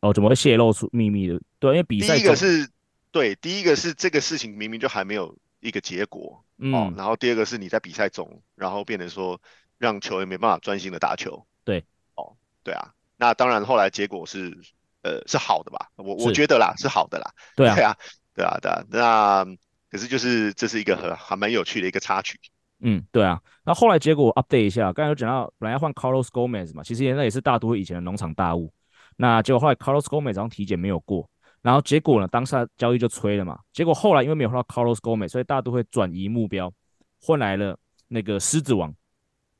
[0.00, 1.38] 哦，怎么会泄露出秘密的？
[1.58, 2.68] 对，因为比赛第一个是
[3.10, 5.36] 对，第一个是这个事情明明就还没有
[5.66, 9.40] 一个结果，嗯，哦，然后第二个是你在比赛中，然后变成说
[9.78, 11.46] 让球员没办法专心的打球。
[11.64, 14.56] 对，哦，对啊，那当然后来结果是
[15.02, 15.90] 呃是好的吧？
[15.96, 17.30] 我我觉得啦是好的啦。
[17.56, 17.96] 对啊，对啊，
[18.34, 18.84] 对啊，对啊。
[18.90, 19.56] 那
[19.90, 22.38] 可是就是这是一个很还蛮有趣的一个插曲。
[22.80, 23.40] 嗯，对啊。
[23.64, 28.72] 那后来结果我 update 一下，刚才有讲到本来要换 Carlos Gomez 嘛，其实那也是大都会以前的农场大物。
[29.16, 31.28] 那结果后来 Carlos Gomez 好像体检没有过，
[31.66, 33.58] 然后结果呢，当下交易就吹了嘛。
[33.72, 36.72] 结果后来因为没有换到 Carlos Gomez，所以大家都会转移目标，
[37.20, 37.76] 换来了
[38.06, 38.94] 那个狮子王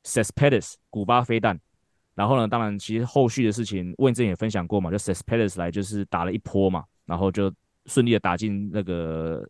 [0.05, 1.59] Cespedes 古巴飞弹。
[2.14, 7.53] 然后呢，当然其实后续的事情，问正也分享过嘛，就 Cespedes 来就是打了一波嘛，然后就
[7.87, 9.45] 顺利的打进那个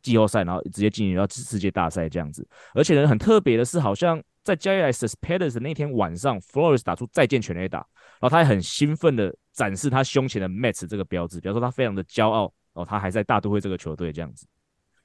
[0.00, 2.48] 季后赛，然后直接进入到世界大赛这样子。
[2.72, 7.86] 而且呢，很特别的是，好像在交易来 Cespedes 的那天晚上，Flores 打出再见全垒打。
[8.20, 14.46] 然后他也很兴奋的展示他胸前的 Mets 这个标志，比方说他非常的骄傲哦，他还在大都会这个球队这样子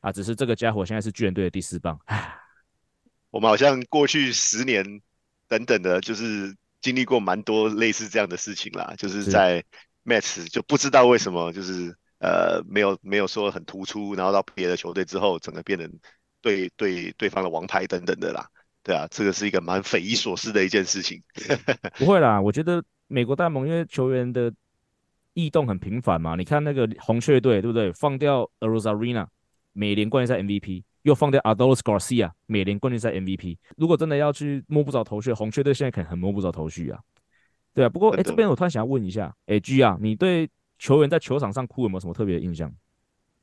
[0.02, 0.12] 啊。
[0.12, 2.38] 只是这个家伙现在是巨人队的第四棒，唉，
[3.30, 4.84] 我们好像过去十年
[5.48, 9.64] 等等的，就是经历过蛮多类似这样的事情啦，就是在
[10.04, 15.90] Mets 就不知道为什么就是呃没有没有说很突出，然后到别的球队之后，整个变成
[16.42, 18.46] 对对对方的王牌等等的啦。
[18.86, 21.22] 对啊，这个是一个蛮匪夷所思的一件事情。
[21.98, 22.82] 不会啦，我觉得。
[23.08, 24.52] 美国大盟因为球员的
[25.36, 27.94] 异动很频繁嘛，你看那个红雀队对不对？
[27.94, 29.28] 放掉 Arozarena
[29.74, 33.60] 美联冠军赛 MVP，又放掉 Adolis Garcia 美联冠军赛 MVP。
[33.78, 37.00] 如果真的要去摸不着头绪，红雀队现在可能很摸不着头绪啊。
[37.76, 42.74] 对啊，不过哎，这边我突然想要问一下，哎，G 啊，你对球员在球场上哭有没有什么特别的印象？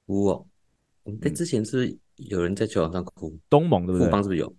[0.06, 0.44] 哭哦，
[1.04, 4.06] 哎，之前是有人在球场上哭，东盟对不对？
[4.06, 4.52] 富邦是不是有？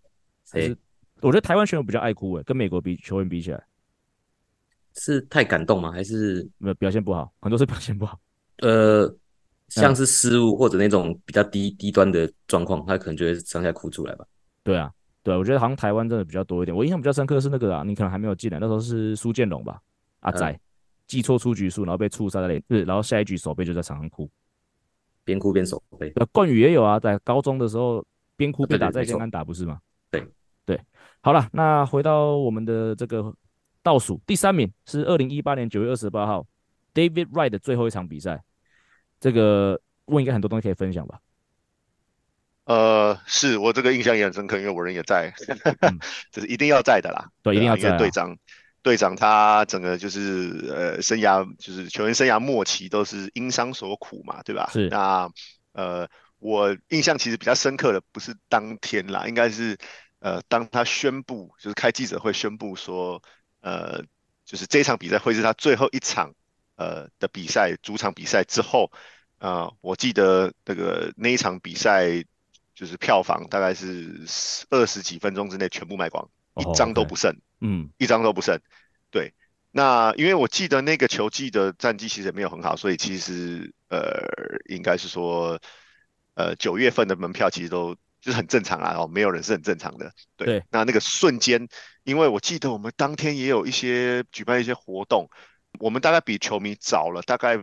[0.52, 0.76] 哎，
[1.22, 3.64] 我觉得台湾选手比较爱哭诶，跟美国比球员比起来。
[4.96, 5.92] 是太感动吗？
[5.92, 7.34] 还是没有表现不好？
[7.42, 8.20] 很多是表现不好。
[8.62, 9.12] 呃，
[9.70, 14.26] 像是失误或者那种比较低低端的状况，他可能就会上下哭出来吧。
[14.64, 14.92] 对啊，
[15.24, 16.76] 对啊，我觉得好像台湾真的比较多一点。
[16.76, 19.82] 我印象比较深刻的是那个啊，你可能还没有进来，那时候是苏建龙吧？
[20.20, 20.60] 阿仔
[21.08, 24.30] 记错出局数，然后被触杀在脸，是，然后下一局手背就在场上哭，
[25.24, 26.14] 边哭边守备。
[26.16, 28.06] 那冠宇也有啊，在高中的时候
[28.38, 29.80] 边哭边打再见安打，不是吗？
[31.24, 33.34] 好了，那回到我们的这个。
[33.86, 36.48] 倒数第三名是二零一八年九月二十八号
[36.94, 38.42] ，David Wright 的最后一场比赛。
[39.20, 41.20] 这个问应该很多东西可以分享吧？
[42.64, 45.34] 呃，是我这个印象也很深刻，因为我人也在，
[45.82, 46.00] 嗯、
[46.32, 47.28] 这是一定要在的啦。
[47.42, 47.92] 对，一定要在、啊。
[47.92, 48.38] 因为队长，
[48.82, 54.70] 队长他整个就是呃生涯，就是球员生涯末期都是因伤所苦嘛，对吧？
[54.72, 54.88] 是。
[54.88, 55.30] 那
[55.74, 56.08] 呃，
[56.40, 59.78] 我印象其实比较深刻的不是当天啦，应该是
[60.24, 63.22] 呃当他宣布，就是开记者会宣布说。
[63.66, 64.04] 呃，
[64.44, 66.34] 就是这场比赛会是他最后一场
[66.76, 68.92] 呃的比赛，主场比赛之后，
[69.40, 72.26] 呃，我记得那个那一场比赛
[72.76, 74.20] 就是票房大概是
[74.70, 78.60] 二十几分钟之内全部卖光，一张都不剩，嗯，一张都不剩。
[79.10, 79.34] 对，
[79.72, 84.02] 那因为我记得那个球季的战绩其实也没有很好，所以其实呃，
[84.68, 85.58] 应该是说
[86.34, 87.96] 呃九月份的门票其实都。
[88.24, 90.48] 就是很正常啊，哦，没有人是很正常的，对。
[90.48, 91.68] 对，那那个瞬间，
[92.06, 95.30] 因为我记得我们当天也有一些举办一些活动，
[95.78, 97.62] 我们大概比球迷早了大概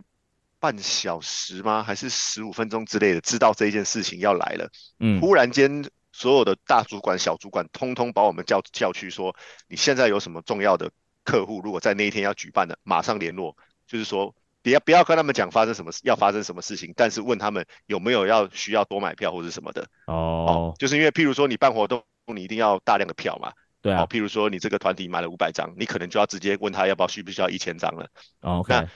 [0.59, 1.81] 半小时吗？
[1.81, 4.69] 还是十五分钟之类的，知道这一件事情要来了。
[4.99, 9.35] 嗯，忽然间，所有的大主管、小主管，通通把我们叫叫去说，
[9.67, 10.91] 你现在有什么重要的
[11.23, 14.35] 客户，如果在那一天要举办的，马上联络，就是说。
[14.63, 19.87] 不要不要跟他们讲发生什么事，要发生什么事情，但是问他们有没有要需要多买票或者什么的。
[20.05, 20.13] 哦，
[20.47, 23.51] 哦，就是因为譬如说你办活动，你一定要大量的票嘛。
[23.81, 24.01] 对啊。
[24.01, 28.07] 哦，譬如说你这个团体买了五百张，你可能就要直接问他要不要需不需要一千张了。
[28.41, 28.73] 哦，OK。
[28.73, 28.87] 那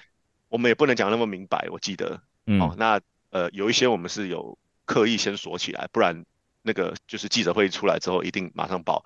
[0.49, 2.21] 我们也不能讲那么明白，我记得。
[2.45, 2.61] 嗯。
[2.61, 3.01] 哦，那
[3.31, 6.25] 呃有一些我们是有刻意先锁起来，不然
[6.61, 9.03] 那个就是记者会出来之后一定马上报。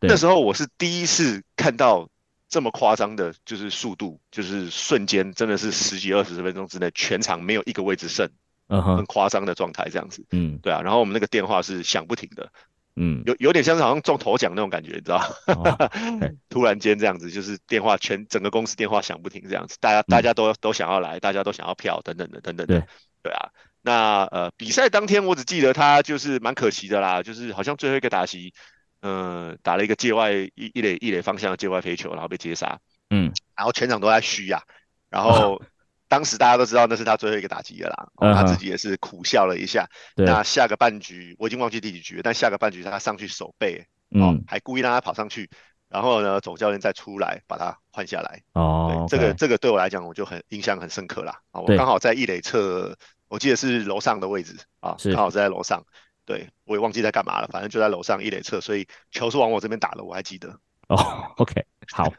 [0.00, 2.08] 那时候我是第一次看到。
[2.48, 8.30] 这么夸张的，就是速度，就是瞬间，真的是十几二十分钟之内，全场没有一个位置剩，
[8.68, 12.50] 嗯哼，很夸张的状态这样子，嗯，对啊，然后我们那个电话是响不停的，
[12.96, 15.90] 嗯，有有点像是好像中头奖那种感觉，你知道，哦、
[16.48, 22.66] 突然间这样子，就是电话全整个公司电话响不停这样子，大家大家都、嗯、都想要来，大家都想要票等等的等等。
[22.66, 22.86] 的，对，
[23.24, 23.50] 对啊，
[23.82, 28.54] 那呃比赛当天我只记得他就是蛮可惜的啦，就是好像最后一个打席。
[29.00, 32.78] 嗯、呃，打了一个界外一一垒一垒方向的界外飞球，然后被接杀。
[33.10, 34.64] 嗯，然后全场都在嘘呀、啊，
[35.08, 35.62] 然 后
[36.08, 39.88] 当时大家都知道那是他最后一个打击了啦，哦、他自己也是苦笑了一下。
[40.16, 45.48] 对那下个半局我已经忘记第几局了，但下个半局他上去守备，哦，嗯，还故意让他跑上去，
[45.88, 48.42] 然后呢，总教练再出来把他换下来。
[48.52, 51.40] 哦，对这个这个对我来讲我就很印象很深刻啦。
[51.50, 52.96] 啊，我刚好在一垒侧，
[53.28, 55.82] 我记得是楼上的位置啊，是刚好是在楼上。
[56.28, 60.50] 对，我也忘记在干嘛了，反正就在楼上一垒侧，所以球是往我这边打的，我还记得。
[60.88, 62.12] 哦，OK，好。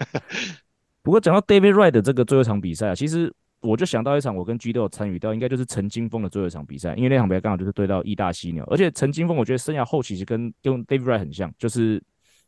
[1.04, 12.04] 不过讲到 David Wright 的这个最后一场比赛啊，其实我就想到一场我跟 G 都有参与到，应该就是陈金峰的最后一场比赛，因为那场比赛刚好就是对到义大犀牛，而且陈金峰我觉得生涯后期其实跟跟 David Wright 很像，就是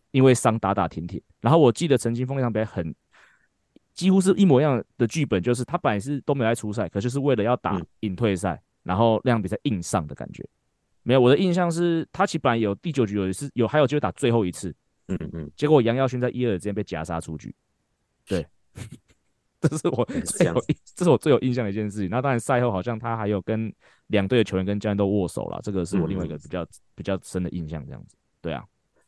[0.09, 1.21] 因为伤打打停停。
[1.41, 2.95] 然后我记得陈金峰那场比赛很
[3.93, 10.43] 几乎是一模一样的剧本，就是他本来是都没来出赛，可就是为了要打隐退赛，嗯、然后那场比赛硬上的感觉。
[11.03, 14.73] 没有，我的印象是他其实本来有第九局有一次有还有机会打最后一次，
[15.07, 17.53] 嗯嗯，结果杨耀勋在一二之间被夹杀出局。
[18.25, 18.45] 对，
[19.59, 22.09] 这是我最有印， 这是我最有印象的一件事情。
[22.09, 23.73] 那当然赛后好像他还有跟
[24.07, 27.83] 两队的球员跟教练都握手了，这个是我另外一个比较比较深的印象。
[27.85, 28.63] 这样子，对啊。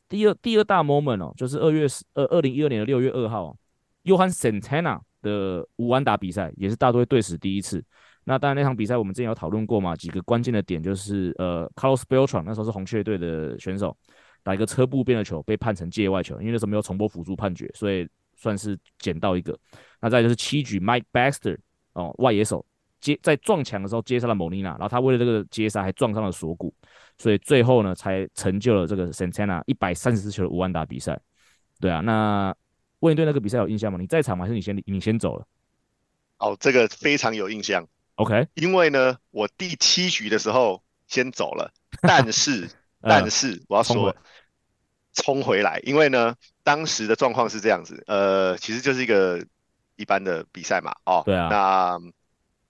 [0.10, 3.56] 第二第二大 moment 哦，就是二月二二零一二年的六月二号
[4.04, 7.84] ，Johan Santana 的五安打比赛，也是大都会队史第一次。
[8.24, 13.96] 那当然那场比赛我们之前有讨论过嘛，几个关键的点就是呃，Carlos Beltran 那时候是红雀队的选手，
[14.44, 18.08] 打一个车步边的球被判成界外球，因为那时候没有重播辅助判决，所以。
[18.36, 19.58] 算是捡到一个，
[20.02, 21.56] 那再就是七局，Mike Baxter
[21.94, 22.66] 哦，外野手
[23.00, 26.74] 接在撞墙的时候接杀了 Molina，然后他为了这个接杀还撞上了锁骨，
[27.20, 31.18] 所以最后呢才成就了这个 Santana 一百三十四球的无安打比赛。
[31.80, 32.54] 对啊，那
[33.00, 34.00] 问你对那个比赛有印象吗？
[34.00, 34.44] 你在场吗？
[34.44, 35.48] 还是你先你先走了？
[36.40, 37.88] 哦，这个非常有印象。
[38.16, 41.72] OK，因为呢，我第七局的时候先走了，
[42.02, 42.70] 但是、
[43.02, 44.16] 呃、但是我要说。
[45.16, 49.46] 冲回来，因为呢，当时的状况是这样子，呃，其实就是一个
[49.96, 52.00] 一般的比赛嘛，哦，对啊，那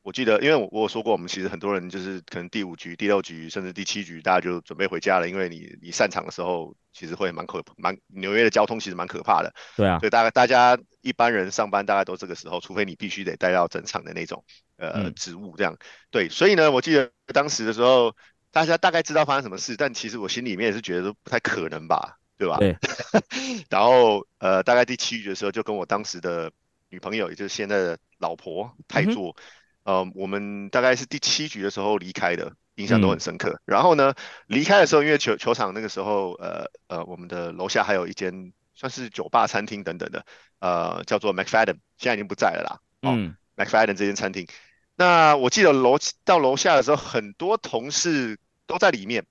[0.04, 14.44] 我记得，因为我我有说过，我们其实很多人就是可能第五局、第六局，甚至第七局，大家就准备回家了，因为你你散场的时候，其实会蛮可蛮纽约的交通其实蛮可怕的，对啊，所以大概大家一般人上班大概都这个时候，除非你必须得带到整场的那种
[14.78, 15.78] 呃职务这样，
[16.12, 18.16] 对，所以呢，我记得当时的时候，
[18.52, 22.20] 大家大概知道发生什么事，但其实我心里面也是觉得都不太可能吧。
[22.36, 22.58] 对吧？
[22.58, 22.76] 对。
[23.70, 26.52] 然后呃，大概第七局的时候，就跟我当时的
[26.89, 29.44] 女朋友，也就是现在的老婆太座，嗯、
[29.84, 33.50] 呃，我们大概是第七局的时候离开的，印象都很深刻。
[33.52, 34.13] 嗯、然后呢，
[34.48, 40.26] 离开的时候，因为球球场那个时候，呃呃，我们的楼下还有一间算是酒吧、餐厅等等的，
[40.60, 42.80] 呃，叫做 McFadden，现在已经不在了啦。
[43.10, 43.36] 哦、嗯。
[43.56, 44.48] McFadden 这间餐厅，
[44.96, 49.28] 那我记得楼到楼下的时候，很多同事都在里面。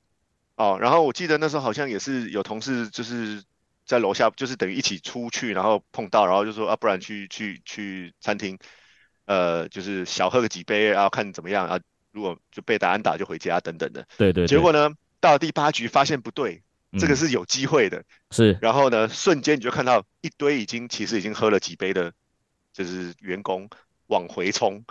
[0.55, 3.43] 哦，然后我记得那时候好像也是有同事就是
[3.85, 8.57] 在楼下，就是等于一起出去，然后碰到，然后就说啊，不然去去去餐厅，
[9.27, 11.81] 呃，就是小喝个几杯，然后看怎么样啊，
[12.11, 14.07] 如果就被打安打就回家等等的。
[14.17, 14.47] 对，对对。
[14.47, 16.63] 结果呢，到了第八局发现不对，
[16.99, 18.03] 这个是有机会的。
[18.31, 18.59] 是。
[18.61, 22.13] 然后呢，瞬间你就看到一堆已经其实已经喝了几杯的，
[22.73, 23.69] 就是员工
[24.09, 24.85] 往回冲，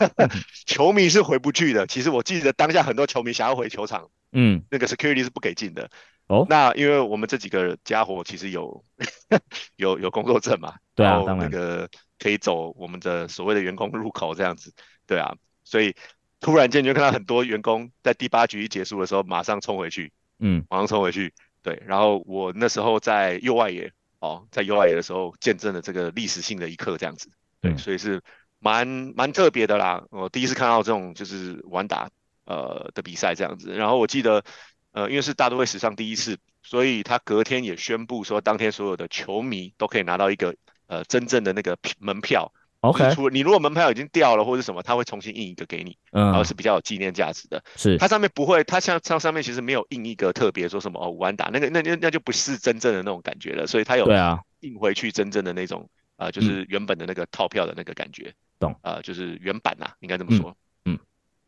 [0.66, 1.86] 球迷是回不去的。
[1.86, 4.08] 其实我记得当下很多球迷想要回球场。
[4.36, 5.88] 嗯，那个 security 是不给进的。
[6.26, 8.82] 哦，那因为我们这几个家伙其实有
[9.76, 11.88] 有有工作证嘛，对啊，然后那个
[12.24, 14.72] 可以走我们的所谓的员工入口这样子，
[15.06, 15.94] 对啊，所以
[16.40, 27.28] 突然间你就看到很多员工在第八局一结束的时候马上冲回去，嗯，马上冲回去，对，然后我那时候在右外野哦，在右外野的时候见证了这个历史性的一刻这样子，
[27.60, 28.22] 对，嗯、所以是
[28.58, 32.10] 蛮蛮特别的啦，我第一次看到这种就是完打。
[32.46, 34.44] 呃的比赛这样子，然后我记得，
[34.92, 40.54] 呃，因为是大都会史上第一次，所以他隔天也宣布说，当天所有的球迷都可以拿到一个
[40.86, 42.50] 呃真正的那个门票。
[42.80, 47.62] OK，除了你如果门票已经掉了或者什么，他会重新印一个给你，嗯，然后是比较有纪念价值的。
[47.76, 58.74] 是，它上面不会，它像像上面其实没有印一个特别说什么哦，安打那个那那那就不是真正的那种感觉了，所以它有对啊印回去真正的那种呃就是原本的那个套票的那个感觉，懂？
[58.82, 60.54] 呃，就是原版呐，应该这么说。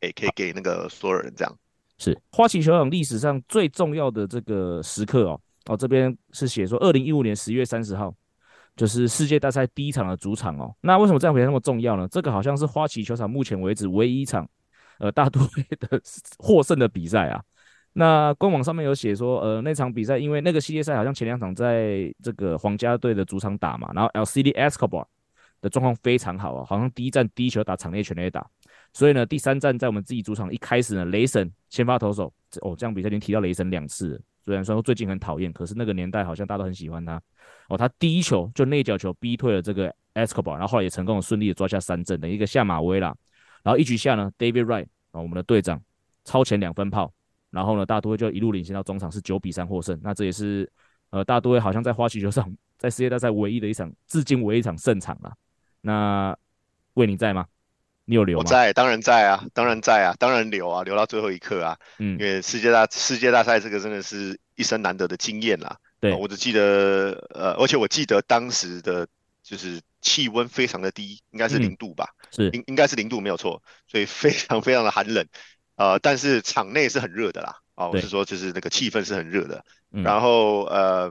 [0.03, 1.59] 也可以给那个所有人这样，
[1.99, 8.15] 是花旗球场历史上最重要的这个时刻哦哦，这边是写说二零一五年十月三十号，
[8.77, 10.73] 就是世界大赛第一场的主场哦。
[10.83, 12.07] 那为什么这场比赛那么重要呢？
[12.09, 14.49] 这个好像是花旗球场目前为止唯一一场
[14.99, 16.01] 呃大都会的
[16.39, 17.43] 获胜的比赛啊。
[17.95, 25.07] 那官网上面有写说，呃，那场比赛因为那个系列赛好像前两场在这个皇家队的主场打嘛，然后 L C D Escobar
[25.63, 28.47] 的状况非常好啊，好像第一战第一球打场内全垒打。
[28.93, 34.21] 所以呢，第三战在我们自己主场一开始呢，雷神先发投手，哦，这样比赛已经提到雷神两次了。
[34.47, 37.21] 虽然说最近很讨厌，可是那个年代好像大家都很喜欢他。
[37.69, 43.13] 哦，他第一球就内角球逼退了这个 Escobar，然后后来也成功的顺利的抓下三振，等于一个下马威啦。
[43.65, 45.83] 然后一局下呢，David Wright 啊，我们的队长
[46.25, 47.13] 超前两分炮，
[47.51, 49.99] 然后呢，大都会就一路领先到中场是九比三获胜。
[50.01, 50.71] 那这也是
[51.11, 55.35] 呃大都会好像在花旗球上在世界大赛唯一的一场，至今唯一一场胜场了。
[55.81, 56.37] 那
[56.95, 57.45] 魏你在吗？
[58.07, 58.43] 你有留吗？
[58.45, 61.77] 我在，当然在啊，当然在啊，当然留啊，留到最后一刻啊。
[61.99, 65.77] 嗯，因为世界大世界大赛这个真的是一生难得的经验啦。
[66.01, 69.07] 对，我只记得呃，而且我记得当时的
[69.43, 72.07] 就是气温非常的低，应该是零度吧？
[72.23, 75.27] 嗯、是，应应该是零度没有错，所以非常非常的寒冷。
[75.75, 77.57] 呃，但是场内是很热的啦。
[77.75, 79.65] 啊，我是说就是那个气氛是很热的。
[79.91, 81.11] 嗯、然后呃，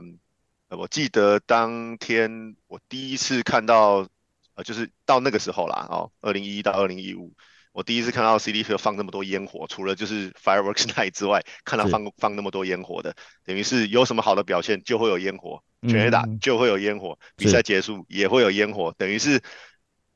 [0.70, 4.08] 我记得当天我第一次看到。
[4.56, 7.32] 呃，就是到那个时候啦，哦，二零一一到二零一五，
[7.72, 13.14] 我第一次看到 Citi Field 放那么多烟火，除了就是 Fireworks Night 之外，看到放放那么多烟火的，
[13.44, 19.42] 等于是有什么好的表现就会有烟火，全垒打就会有烟火，嗯、比赛结束也会有烟火，等于是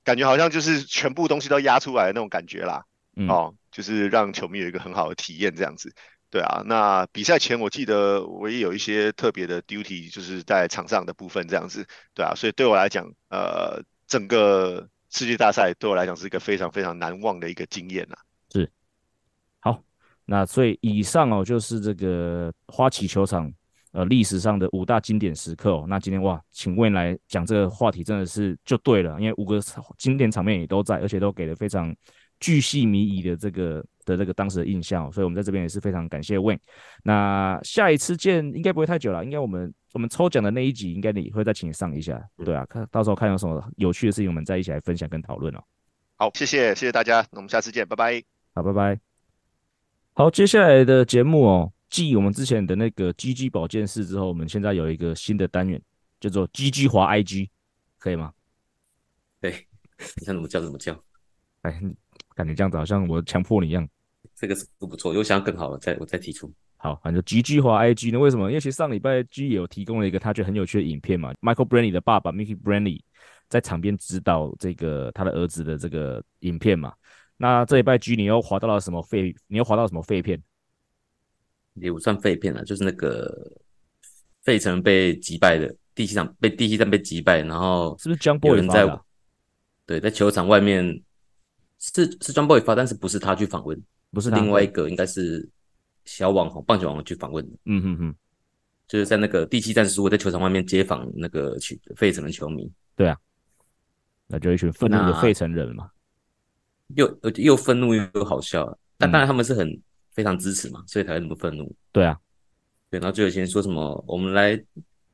[0.05, 2.83] 感觉好像就是全部东西都压出来的那种感觉啦，
[3.17, 5.93] 嗯、哦，就是让球迷有一个很好的体验这样子。
[6.31, 13.83] 对啊，那比赛前我记得我也有一些特别的 duty，就是在场上的部分这样子，对啊，所以对我来讲，呃。
[14.11, 18.17] 整个世界大赛对我来讲是一个非常非常难忘的一个经验呐。
[18.53, 18.69] 是，
[19.61, 19.81] 好，
[20.25, 23.51] 那所以以上哦就是这个花旗球场
[23.93, 25.87] 呃历史上的五大经典时刻哦。
[25.89, 29.61] 那今天哇，请问来讲这个话题真的是就对了，因为五个
[29.97, 31.95] 经典场面也都在，而且都给了非常
[32.41, 36.59] 巨细靡遗的这个的这个当时的印象，所以我们在这边也是非常感谢 Wayne。
[37.05, 39.73] 那下一次见应该不会太久了，应该我们。
[39.93, 45.63] 我们抽奖的那一集，应该你会再请你上一下，对啊，看到时候看有什么有趣的事情，我们再一起来分享跟讨论哦。
[46.17, 48.23] 好，谢谢，谢谢大家，那我们下次见，拜拜。
[48.55, 49.01] 好，拜拜。
[50.13, 55.81] 好，接下来的节目哦，继我们之前的那个 GG 保健室之后，我们现在有一个新的单元，
[56.21, 57.49] 叫做 GG 滑 IG，
[57.99, 58.33] 可以吗？
[59.41, 59.67] 对，
[60.19, 60.93] 你想怎么叫怎么叫。
[61.63, 61.81] 哎，
[62.35, 63.89] 感觉这样子好像我强迫你一样。
[64.37, 66.53] 这个是不不错，如果想要更好的，再我再提出。
[66.83, 68.19] 好，反正 GG 华 IG 呢？
[68.19, 68.49] 为什么？
[68.49, 71.31] 因为其实上礼拜 G 也有提供了一个他觉得很有趣的影片嘛。
[71.43, 73.03] Michael Brantley 的爸爸 Mickey Brantley
[73.51, 76.95] 在场边指导这个他的儿子的这个影片嘛。
[77.37, 79.37] 那这礼拜 G 你又滑到了什么废？
[79.47, 80.43] 你又滑到什么废片？
[81.75, 83.31] 也不算废片了，就是那个
[84.43, 89.03] 费城被击败的第七场被第七战被击败，然后是不是 John Boy 发的？
[89.85, 91.03] 对，在球场外面
[91.79, 93.79] 是是 John Boy 发，但是不是他去访问，
[94.13, 95.47] 不是另外一个，应该是。
[96.05, 98.15] 小网红棒球网红去访问，嗯哼哼，
[98.89, 102.71] 就是在那个第七战输，在球场外面接访那个去费城的球迷。
[102.97, 103.17] 对啊，
[104.27, 105.91] 那就一群愤怒的费城人嘛，
[106.97, 109.83] 又又愤怒又好笑，但当然他们是很、嗯、
[110.13, 111.75] 非常支持嘛，所以才会那么愤怒。
[111.93, 112.19] 对啊，
[112.91, 114.61] 对，然后就有些人说什么，我们来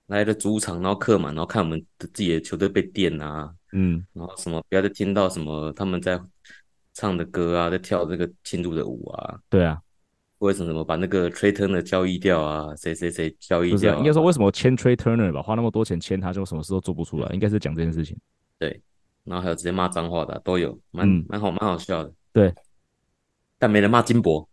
[0.06, 6.20] 来的主场，然后客满，然后看我们的自己的球队被电啊，嗯，然后什么不要再听到什么他们在
[6.94, 9.80] 唱的歌啊，在跳这个庆祝的舞啊，对啊。
[10.38, 12.76] 为什么怎么把那个 Trea Turner 交易掉啊？
[12.76, 13.98] 谁谁谁交易掉、啊？
[13.98, 15.40] 应该说为什么签 Trea Turner 吧？
[15.40, 17.28] 花那么多钱签他，就什么事都做不出来。
[17.32, 18.14] 应该是讲这件事情。
[18.58, 18.78] 对，
[19.24, 22.12] 然后还有直接骂脏话的都有，蛮蛮、嗯、好，蛮好笑的。
[22.34, 22.52] 对，
[23.58, 24.46] 但没人骂金博，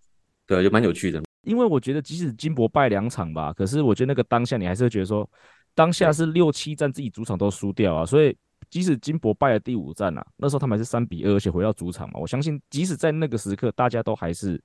[0.48, 1.22] 对，就蛮有趣的。
[1.42, 5.30] 因为我觉得即使金博败两场吧，可是我觉得那个当下你还是会觉得说，
[5.76, 8.34] 当下是六七战自己主场都输掉啊，所以
[8.70, 14.62] 即使金博败了第五战啊，那时候他们还是三比二，而且回到主场嘛，我相信即使在那个时刻，大家都还是。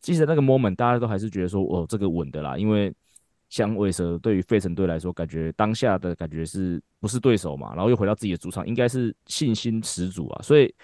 [0.00, 2.92] 其实那个 moment 大家都还是觉得说，哦，这个稳的啦，因为
[3.48, 10.74] 响尾蛇对于费城队来说，感觉当下的感觉是不是对手嘛，然后又回到自己的主场，应该是信心十足啊，所以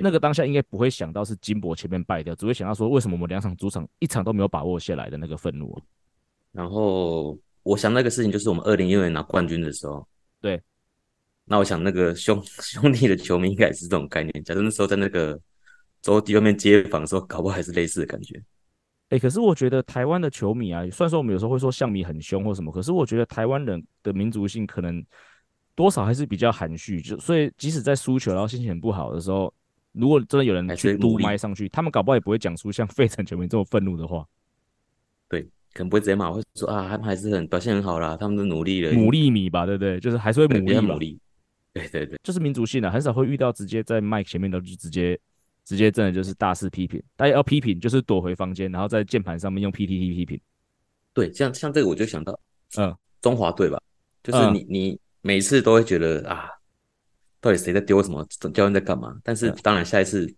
[0.00, 5.82] 那个当下应该不会想到是金箔前面败掉，只会想到说，为什么我们两场主场一场都没有把握下来的那个愤怒啊。
[6.52, 10.06] 然后我想那个事情就是我们二零一六年拿冠军的时候，
[10.40, 10.60] 对，
[11.44, 15.38] 那我想那个兄 兄弟的球迷应该也是这种概念，假如那时候在那个。
[16.06, 18.40] 走地外面街访的时候，搞不好还是类似的感觉。
[19.08, 25.04] 哎、欸，可是我觉得台湾的球迷啊，虽然说我们有时候会说象迷很凶或什么，可是我觉得台湾人的民族性可能
[25.74, 27.00] 多少还是比较含蓄。
[27.00, 29.52] 就所以即使在输球然后心情很不好的时候，
[29.90, 34.24] 如果真的有人去嘟麦上去，他们搞不好也不会讲出像费城球迷这么愤怒的话。
[35.28, 39.98] 对，可能不会直接骂，会说啊，他们还是很表现很好啦，他们都努力了，努力米吧，对不对？
[39.98, 41.18] 就是还是会努力努力。
[41.72, 45.18] 对对对，就是民族性啊，很少会遇到直接在麦前面的就直接。
[45.66, 50.40] 直接真的就是大肆批评，大家要批评就是躲回房间，然后在键盘上面用 PPT 批评。
[51.12, 52.38] 对，像像这个我就想到，
[52.78, 53.82] 嗯，中华队吧，
[54.22, 56.48] 就是你、嗯、你每次都会觉得啊，
[57.40, 59.18] 到底谁在丢什么，教练在干嘛？
[59.24, 60.32] 但是当然下一次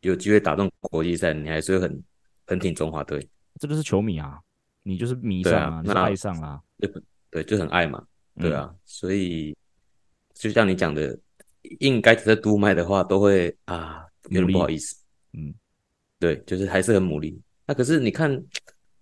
[0.00, 2.02] 有机会打中国际赛，你还是会很
[2.48, 3.24] 很挺中华队。
[3.60, 4.40] 这就是球迷啊，
[4.82, 6.92] 你就是迷上啊，你是爱上啊，对
[7.30, 8.04] 对，就很爱嘛，
[8.40, 9.56] 对啊，嗯、所以
[10.34, 11.16] 就像你讲的，
[11.78, 14.02] 应该只是督麦的话，都会啊。
[14.30, 14.96] 有点不好意思，
[15.32, 15.54] 嗯，
[16.18, 17.40] 对，就是还是很努力。
[17.66, 18.42] 那可是你看，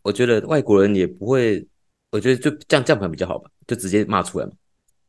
[0.02, 1.66] 我觉得外国人也不会，
[2.10, 4.52] 我觉得就这样这样盘比较好吧，就直接骂出来嘛。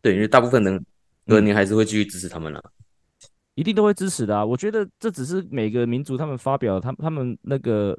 [0.02, 0.78] 对，因为大部分人
[1.26, 2.64] 可能你还是会继续支持他们了，
[3.56, 4.46] 一定都会支持的啊。
[4.46, 7.98] 我觉得这只是每个民族他们发表他他们那个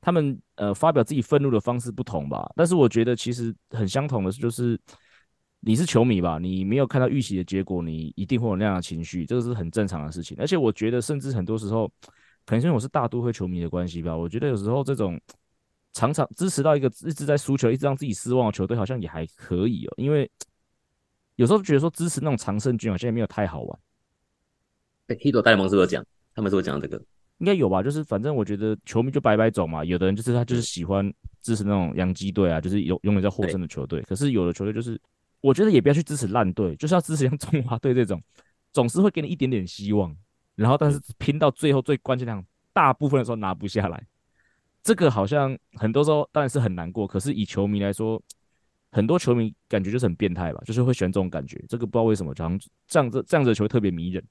[0.00, 2.50] 他们呃发表自己愤怒的方式不同吧。
[2.56, 4.80] 但是我觉得其实很相同的就是，
[5.64, 10.36] 你是球迷吧，你没有看到预期的结果，你一定会有那样的情绪，这个是很正常的事情。
[10.38, 11.88] 而且我觉得，甚至很多时候，
[12.44, 15.20] 可能因为我是大都会球迷的关系吧，我觉得有时候这种
[15.92, 20.30] 常常支持到一个一直在输球、一直让自己失望的球队，好像也还可以哦，因为。
[21.36, 23.80] 有时候觉得说支持那种常胜军好像也没有太好玩。
[25.08, 26.06] 哎，Hito 戴蒙是不是讲？
[26.32, 26.96] 他们是不是讲这个？
[27.38, 27.82] 应该有吧。
[27.82, 29.84] 就是反正我觉得球迷就百百种嘛。
[29.84, 31.12] 有的人就是他就是喜欢
[31.42, 34.00] 支持那种洋基队啊，就是永永远在获胜的球队。
[34.02, 34.96] 可是有的球队就是，
[35.44, 38.18] 我觉得也不要去支持烂队，就是要支持像中华队这种，
[38.72, 40.16] 总是会给你一点点希望。
[40.54, 44.06] 然后但是拼到最后最关键那场，大部分的时候拿不下来，
[44.82, 47.06] 这个好像很多时候当然是很难过。
[47.06, 48.22] 可是以球迷来说。
[48.96, 51.60] 很多球迷感觉就是很变态吧，就是会喜欢这种感觉。
[51.68, 54.22] 这个不知道为什么，好像这样子这样子的球特别迷人，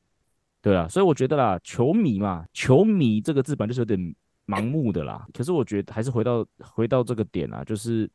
[0.62, 0.88] 对啊。
[0.88, 4.16] 所以我觉得啦，球迷嘛，球迷这个字本就是有点
[4.48, 5.28] 盲目的啦。
[5.34, 8.10] 可是我觉得还是回到回到这个点啊，就是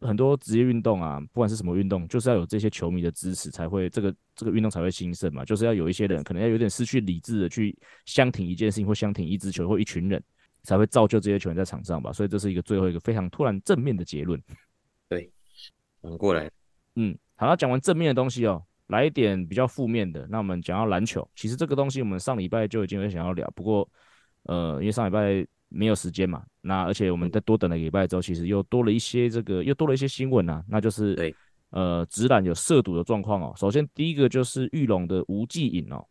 [0.00, 5.44] 很多职业运动啊，不管是什么运动，就是要有这些球迷的支持，才会这个这个运动才会兴盛嘛。
[5.44, 10.22] 就是要有一些人可能要有点失去理智的去相挺一件事情，或相挺一支球，或一群人，
[10.62, 12.12] 才会造就这些球员在场上吧。
[12.12, 14.40] 所以这是一个最后一个非常突然正面的结论。
[15.08, 15.30] 对，
[16.00, 16.50] 转过来，
[16.94, 20.26] 嗯，好，那讲完正面的东西哦，来一点比较负面的。
[20.30, 23.88] 那我们讲到篮球，其实这个东西我们上礼拜就已经有想要聊，不过，
[24.44, 31.34] 呃，因为上礼拜没有时间嘛，那而且我们再多等了礼拜之后，其实又多了一些这个，又多了一些新闻啊，那就是，对，
[31.70, 33.52] 呃，直男有涉赌的状况哦。
[33.56, 36.04] 首先第一个就是玉龙的吴继颖哦，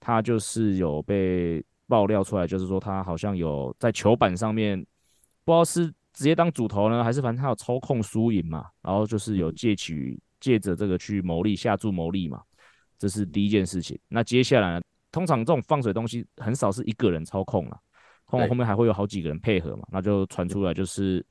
[0.00, 4.78] 他就是有被爆料出来，就是说他好像有在球板上面，
[5.44, 5.92] 不知道是。
[6.14, 12.42] 直接当主投呢，还是反正他有操控输赢嘛，然后就是有借取借着这个去牟利下注牟利嘛，
[12.98, 13.98] 这是第一件事情。
[14.08, 17.80] 那接下来呢，通常这种放水东西很少是一个人操控了，
[18.32, 21.24] 通常后面还会有好几个人配合嘛，那就传出来就是，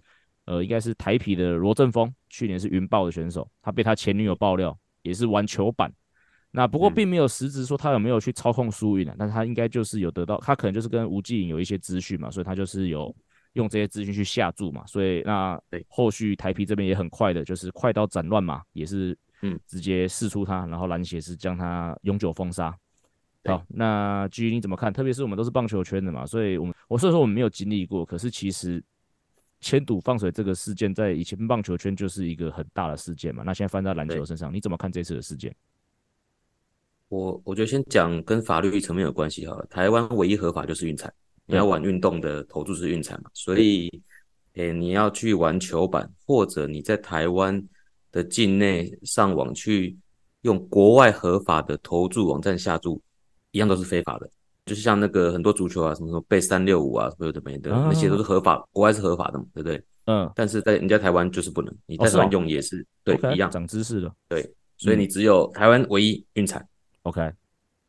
[0.46, 5.92] 呃，应该是台啤的罗振峰，去年是云豹的选手，他被他前女友爆料也是玩球板，
[6.52, 13.14] 那不过并没有实质说他有没有去操控输赢的，但他应该就是有得到，他可能就是跟吴继颖有一些资讯嘛，所以他就是有。
[13.56, 22.74] 用这些资讯去下注嘛，所以那后续台啤这边也很快的，就是快刀斩乱麻，也是嗯直接试出他，然后篮协是将他永久封杀。
[23.46, 24.94] 好，那至于你怎么看？
[24.94, 28.84] 特别是我们都是棒球圈的嘛，所以我们我虽然说我们没有经历过，可是其实
[29.60, 33.44] 千赌放水这个事件在以前棒球圈就是一个很大的事件嘛。
[33.44, 35.56] 那现在翻到篮球身上，你怎么看这次的事件？
[37.10, 41.12] 我我觉得先讲跟法律层面有关系哈，台湾唯一合法就是运彩。
[41.48, 43.24] 你要玩运动的投注是运彩嘛？
[43.34, 43.90] 所以，
[44.54, 47.62] 诶、欸，你要去玩球板，或者你在台湾
[48.12, 49.98] 的境内上网去
[50.44, 53.02] 用国外合法的投注网站下注，
[53.52, 54.30] 一样都是非法的。
[54.66, 59.84] 就是像那个很多足球啊，什么什么贝三六五啊，什么的没的，那些都是合法，国外是合法的嘛，对不对？
[60.06, 60.32] 嗯。
[60.36, 63.50] 但是在人家台湾就是不能，你在台湾用也是、对一样。
[63.52, 64.14] 长知识了。
[64.28, 66.66] 对，所以你只有台湾唯一运彩。
[67.04, 67.32] OK。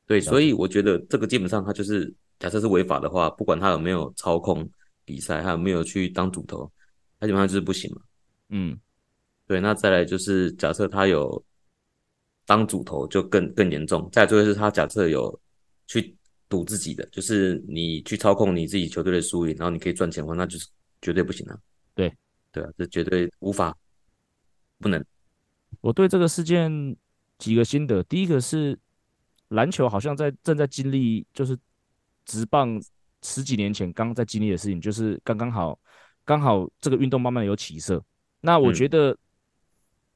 [0.07, 2.13] 对，所以我觉得这个基本上它就是。
[2.39, 4.69] 假设是违法的话，不管他有没有操控
[5.05, 6.69] 比赛，他有没有去当主投，
[7.21, 8.03] 他基本上就是不行嘛。
[8.49, 8.77] 嗯，
[9.47, 9.61] 对。
[9.61, 11.41] 那再来就是假设他有
[12.45, 14.09] 当主投，就更更严重。
[14.11, 15.39] 再来最后是他假设有
[15.87, 16.17] 去
[16.49, 20.69] 赌自己的，就是你去操控你自己球队的输赢，然后你可以赚钱的话，那就是
[21.01, 21.59] 绝对不行啊。
[21.95, 22.13] 对，
[22.51, 23.77] 对啊，这绝对无法
[24.79, 25.05] 不能。
[25.81, 26.97] 我对这个事件
[27.39, 28.79] 几个心得，第一个是
[29.49, 31.59] 篮球好像在正在经历就是。
[32.25, 32.81] 直棒
[33.25, 35.77] 十几年前刚在经历的事情，就是刚刚好，
[36.25, 38.01] 刚好这个运动慢慢有起色。
[38.41, 39.19] 那我觉得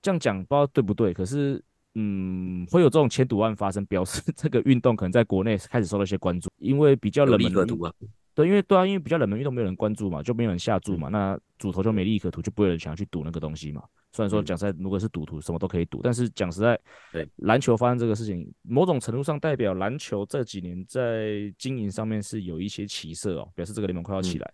[0.01, 1.61] 这样讲不知道对不对，可是
[1.99, 7.93] 嗯，会有这种千赌案发生，表 示这个运动可能在国内开始受到一些关注，因为比较冷门的赌啊。
[8.35, 13.83] 对，因为对啊，因为比较冷门运动没有人关注嘛，就没有人下注嘛，那主投就没利可图，就不会有人想要去赌那个东西嘛。
[14.13, 16.79] 虽然说讲实在，如果是赌徒，什么都可以赌，但是讲实在，
[17.13, 24.53] 对篮球发生这个事情，某种程度上代表篮球这几年在经营上面是有一些起色哦，表示这个联盟快要起来。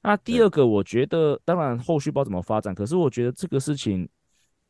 [0.00, 4.08] 那第二个，我觉得当然后续不知道怎么发展，可是我觉得这个事情，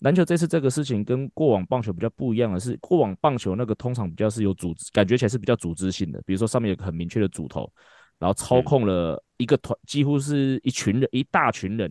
[0.05, 7.72] 篮球这次这个事情跟过往棒球比较不一样的是，过往棒球那个通常比较是有组织，感觉起来是比较组织性的，比如说上面有个很明确的主头，
[8.18, 11.90] 然后操控了一个团，几乎是一群人，一大群人，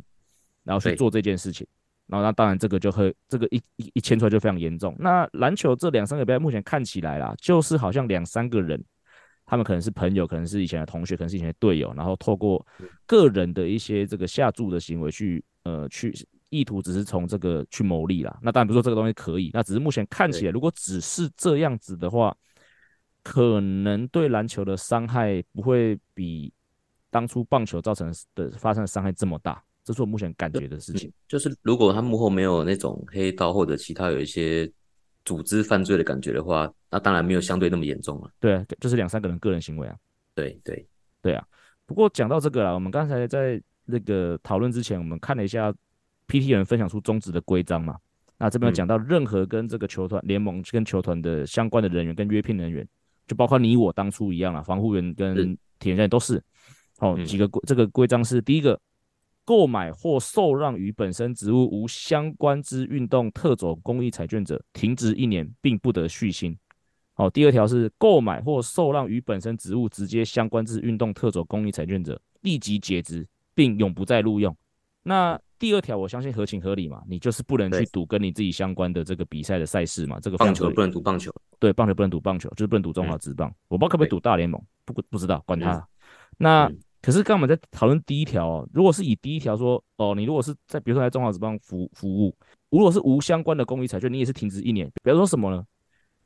[0.64, 1.66] 然后去做这件事情。
[2.06, 4.96] 然后那当然这个就会这个一一一牵出来就非常严重。
[5.00, 8.80] 那篮球这两三个比赛目前看起来啦，就是好像两三个人
[9.46, 12.64] 他们可能是朋友，可能是以前的同学，可能是以前的队友，然后透过
[13.08, 16.14] 个人的一些这个下注的行为去呃去
[16.54, 18.38] 意图，只是从这个去牟利啦。
[18.42, 22.36] 那当然不是说这个东西可以，那只是目前看起来，如果只是这样子的话，
[23.24, 26.54] 可能对篮球的伤害不会比
[27.10, 29.64] 当初棒球造成的发生的伤害这么大。
[29.84, 31.12] 这是我目前感觉的事情。
[31.28, 34.72] 就是如果他幕后没有那种黑道或者其他有一些
[35.26, 38.30] 组织犯罪的感觉的话，那当然没有相对那么严重了。
[38.40, 39.96] 对，就是两三个人个人行为啊。
[40.36, 40.88] 对对
[41.22, 41.46] 对啊。
[41.86, 45.74] 不过讲到这个啊，我们刚才在那个讨论之前，我们看了一下
[46.28, 47.98] PT 人分享出中止的规章嘛。
[48.38, 52.88] 那这边有讲到任何跟这个球团、联盟跟球团的相关的人员跟约聘人员，
[53.28, 56.44] 就包括你我当初一样啊，防护员跟体员都是。
[57.00, 58.80] 哦，几个规这个规章是第一个。
[59.46, 66.58] 购买或受让与本身职务无相关之运动特种公益彩券者，停职一年，并不得续薪。
[67.14, 74.56] 好，第二条是购买或受让与本身职务直接相关之运动特种公益彩券者，立即解职，并永不再录用。
[75.04, 80.20] 那第二条我相信合情合理嘛，你就是不能去赌跟你自己相关的这个比赛的赛事嘛。
[80.20, 83.50] 这个棒球不能赌棒球，对，棒球不能赌棒球，就是不能赌中华职棒。
[83.70, 85.76] 我不知道可不可以赌大联盟，不不知道，管他。
[85.76, 85.84] 嗯、
[86.38, 86.66] 那。
[86.66, 92.34] 嗯可是刚刚我们在讨论第一条哦，如果是以第一条说哦，你如果是在比如说在中华职棒服服务，
[92.70, 94.90] 如果是无相关的公益彩券，你也是停止一年。
[95.04, 95.62] 比如说什么呢？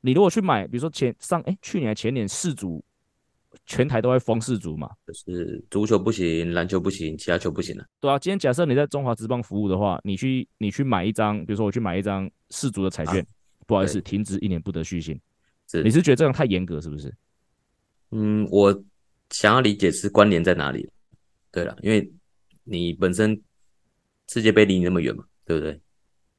[0.01, 2.85] 你如果去买，比如说前上哎去年前年世足，
[3.68, 7.86] 全台都在封四足嘛，就是足球不行，篮球不行，其他球不行了。
[7.99, 13.28] 对啊，今天假设你在中华职棒服务的话，你去你去买一张，比如说我去买一张四足的彩券，啊、
[13.68, 15.20] 不好意思，停职一年不得续薪。
[15.70, 17.13] 是你是觉得这样太严格是不是？
[18.09, 18.84] 嗯，我。
[19.32, 20.89] 想要理解是关联在哪里？
[21.51, 22.09] 对了，因为
[22.63, 23.38] 你本身
[24.30, 25.78] 世界杯离你那么远嘛，对不对？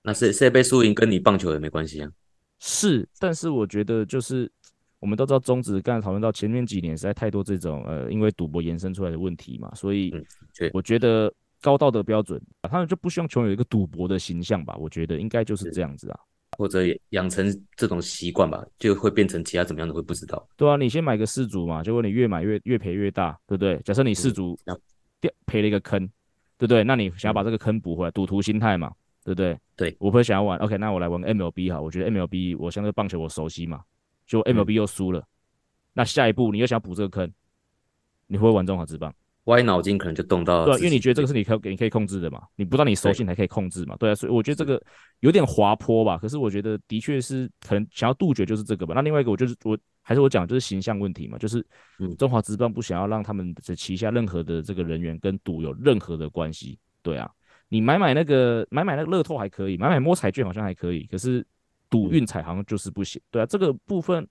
[0.01, 2.11] 那世世界杯输赢跟你棒球也没关系啊。
[2.61, 4.51] 是，但是我觉得就是
[5.01, 10.12] 我们都知道中职刚才讨论到前面几年实在太多这种呃，因为赌博延伸出来的问题嘛，所以
[10.72, 14.76] 我觉得高道德标准，他们就不希望球员有一个赌博的形象吧？
[14.78, 16.18] 我觉得应该就是这样子啊。
[16.57, 16.80] 或者
[17.11, 17.46] 养成
[17.76, 20.49] 这种习惯吧，就会变成其他怎么样的会不知道。
[20.57, 23.78] 对啊，你先买个四足嘛，结果你越买越越赔越大，对不对？
[23.84, 24.59] 假设你四足
[25.20, 26.01] 掉赔了一个坑，
[26.57, 26.82] 对不对？
[26.82, 28.90] 那你想要把这个坑补回来，赌徒心态嘛，
[29.22, 29.57] 对不对？
[29.76, 33.82] 对，我会想要玩，OK，那我来玩 MLB 哈，我觉得 MLB 我相对棒球我熟悉嘛，
[34.29, 35.26] 就 MLB 又输了，嗯、
[35.95, 37.29] 那下一步你又想要补这个坑，
[38.29, 39.12] 你会不会玩中华职棒？
[39.45, 44.79] 歪脑筋可能就动到，对，因为你觉得这个是你可你可以控制的嘛，你不知道你熟悉才可以控制嘛，对啊，所以我觉得这个
[45.20, 46.18] 有点滑坡吧。
[46.18, 48.93] 可是我觉得的确是可能想要杜绝就是这个吧。
[48.95, 51.66] 那另外一个我就是我还是我讲就是形象问题嘛，就是
[52.18, 56.79] 中华职棒不想要让他们的旗下任何的这个人员跟赌有任何的关系。
[57.01, 57.31] 对啊，
[57.70, 61.43] 你买买那个买买那个乐透还可以，买买摸彩券好像还可以，可是
[61.91, 63.20] 赌运彩好像就是不行。
[63.30, 64.26] 对啊，这个部分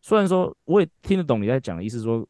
[0.00, 2.26] 虽然说我也听得懂你在讲的意思，说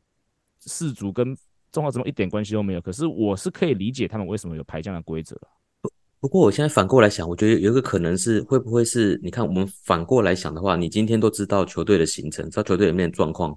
[0.61, 1.37] 世足跟
[1.71, 5.39] 中华职棒一点关系都没有，可是我是可以理解他们为什么有排这样的规则。
[5.83, 5.91] 不
[6.21, 13.57] 不过我现在反过来想，我觉得有一个可能是会不会是，你看我们反过来想的话，你今天都知道球队的行程，知道球队里面的状况，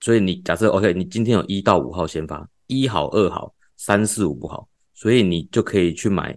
[0.00, 6.36] 所以你假设 OK，你今天有一到五号先发，一好、二好、三四五不好，所以你就可以去买，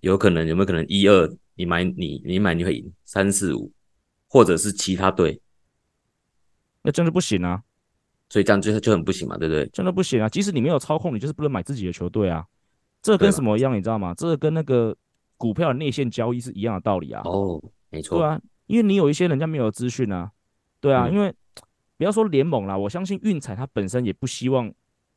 [0.00, 3.70] 有可能有没有可能一二你买你你买你会赢三四五，
[4.26, 5.38] 或者是其他队，
[6.80, 7.62] 那真的不行啊。
[8.30, 9.66] 所以这样就就很不行嘛，对不对？
[9.68, 10.28] 真的不行啊！
[10.28, 12.46] 即使你没有操控，你就是不能买自己的球队啊。
[13.02, 14.14] 这跟什么一样，你知道吗？
[14.14, 14.96] 这个跟那个
[15.36, 17.20] 股票的内线交易是一样的道理啊。
[17.24, 18.18] 哦，没错。
[18.18, 20.30] 对啊，因为你有一些人家没有资讯啊。
[20.80, 21.34] 对啊，嗯、因为
[21.98, 24.72] 不要说联盟啦，我相信运彩它本身也不希望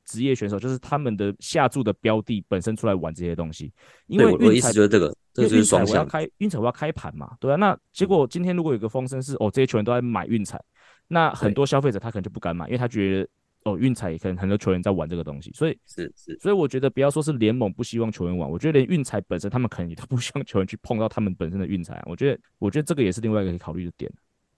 [0.05, 3.71] 职业选手就是他们的下注的标的本身出来玩这些东西。
[4.07, 5.95] 因为我的意思就是这个，这就是双向。
[5.95, 7.35] 我要开运彩，我要开盘嘛。
[7.39, 10.61] 对啊，那结果今天如果有个风声是哦，这些球员都在买运彩。
[11.07, 13.29] 那很多消费者他可能就不敢买，因为他觉得
[13.65, 22.03] 哦，运彩可能很多球员在玩这个东西，所以是是，所以我觉得不要说是联盟不希望球员玩，我觉得连运彩本身他们可能也都不希望球员去碰到他们本身的运彩啊。
[22.07, 24.11] 我觉得我觉得这个也是另外一个可以考虑的点。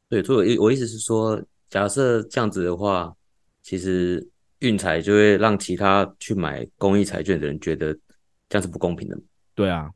[0.08, 3.14] 对，所以我意思是说，假设这样子的话，
[3.64, 4.26] 其实
[4.66, 7.94] 运彩就会让其他去买公益彩券的人觉得
[8.50, 9.18] 这样是不公平的。
[9.54, 9.90] 对啊，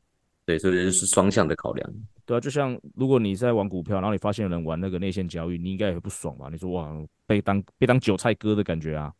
[0.46, 1.92] 对，所以就是双向的考量。
[2.24, 6.48] 对啊，就像如果你在玩股票，然后你发现有人玩那个内线交易，你应该也会不爽吧？
[6.50, 6.90] 你说哇，
[7.26, 9.12] 被当被当韭菜割的感觉啊。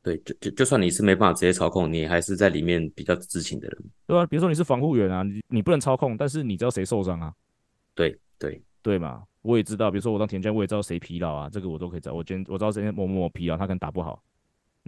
[0.00, 7.34] 对，就就就算你是没办法直接操控，你还是在里面比较知情的人，对啊，比如说你是防护员啊，你你不能操控，但是你知道谁受伤啊？
[7.94, 12.14] 对对对嘛，我也知道，比如说我当田将，我也知道谁疲劳啊，这个我都可以知道。
[12.14, 14.22] 我今天我知道今天某某某疲劳，他可能打不好，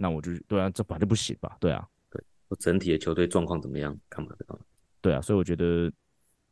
[0.01, 1.55] 那我就对啊，这本来就不行吧？
[1.59, 3.95] 对啊，对我整体的球队状况怎么样？
[4.09, 4.59] 干嘛的？
[4.99, 5.91] 对啊，所以我觉得。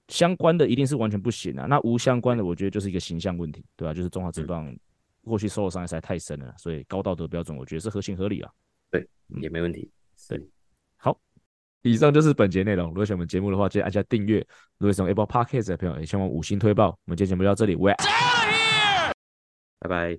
[0.09, 3.93] 相关的一定是完全不行啊，那无相关的，我觉得就是一个形象问题，对吧、啊？
[3.93, 4.75] 就是中华职棒
[5.21, 8.51] 过去受的伤害实在太深了，所以高道德标准我觉得是合情合理啊。
[8.89, 9.07] 对，
[9.39, 9.87] 也没问题。
[10.27, 10.43] 对，
[10.97, 11.15] 好，
[11.83, 12.87] 以上就是本节内容。
[12.87, 14.39] 如果喜欢我们节目的话，记得按下订阅。
[14.79, 16.87] 如果是用 Apple Podcast 的朋友，也希望五星推爆。
[16.87, 17.75] 我们今天节目就到这里，
[19.77, 20.17] 拜拜。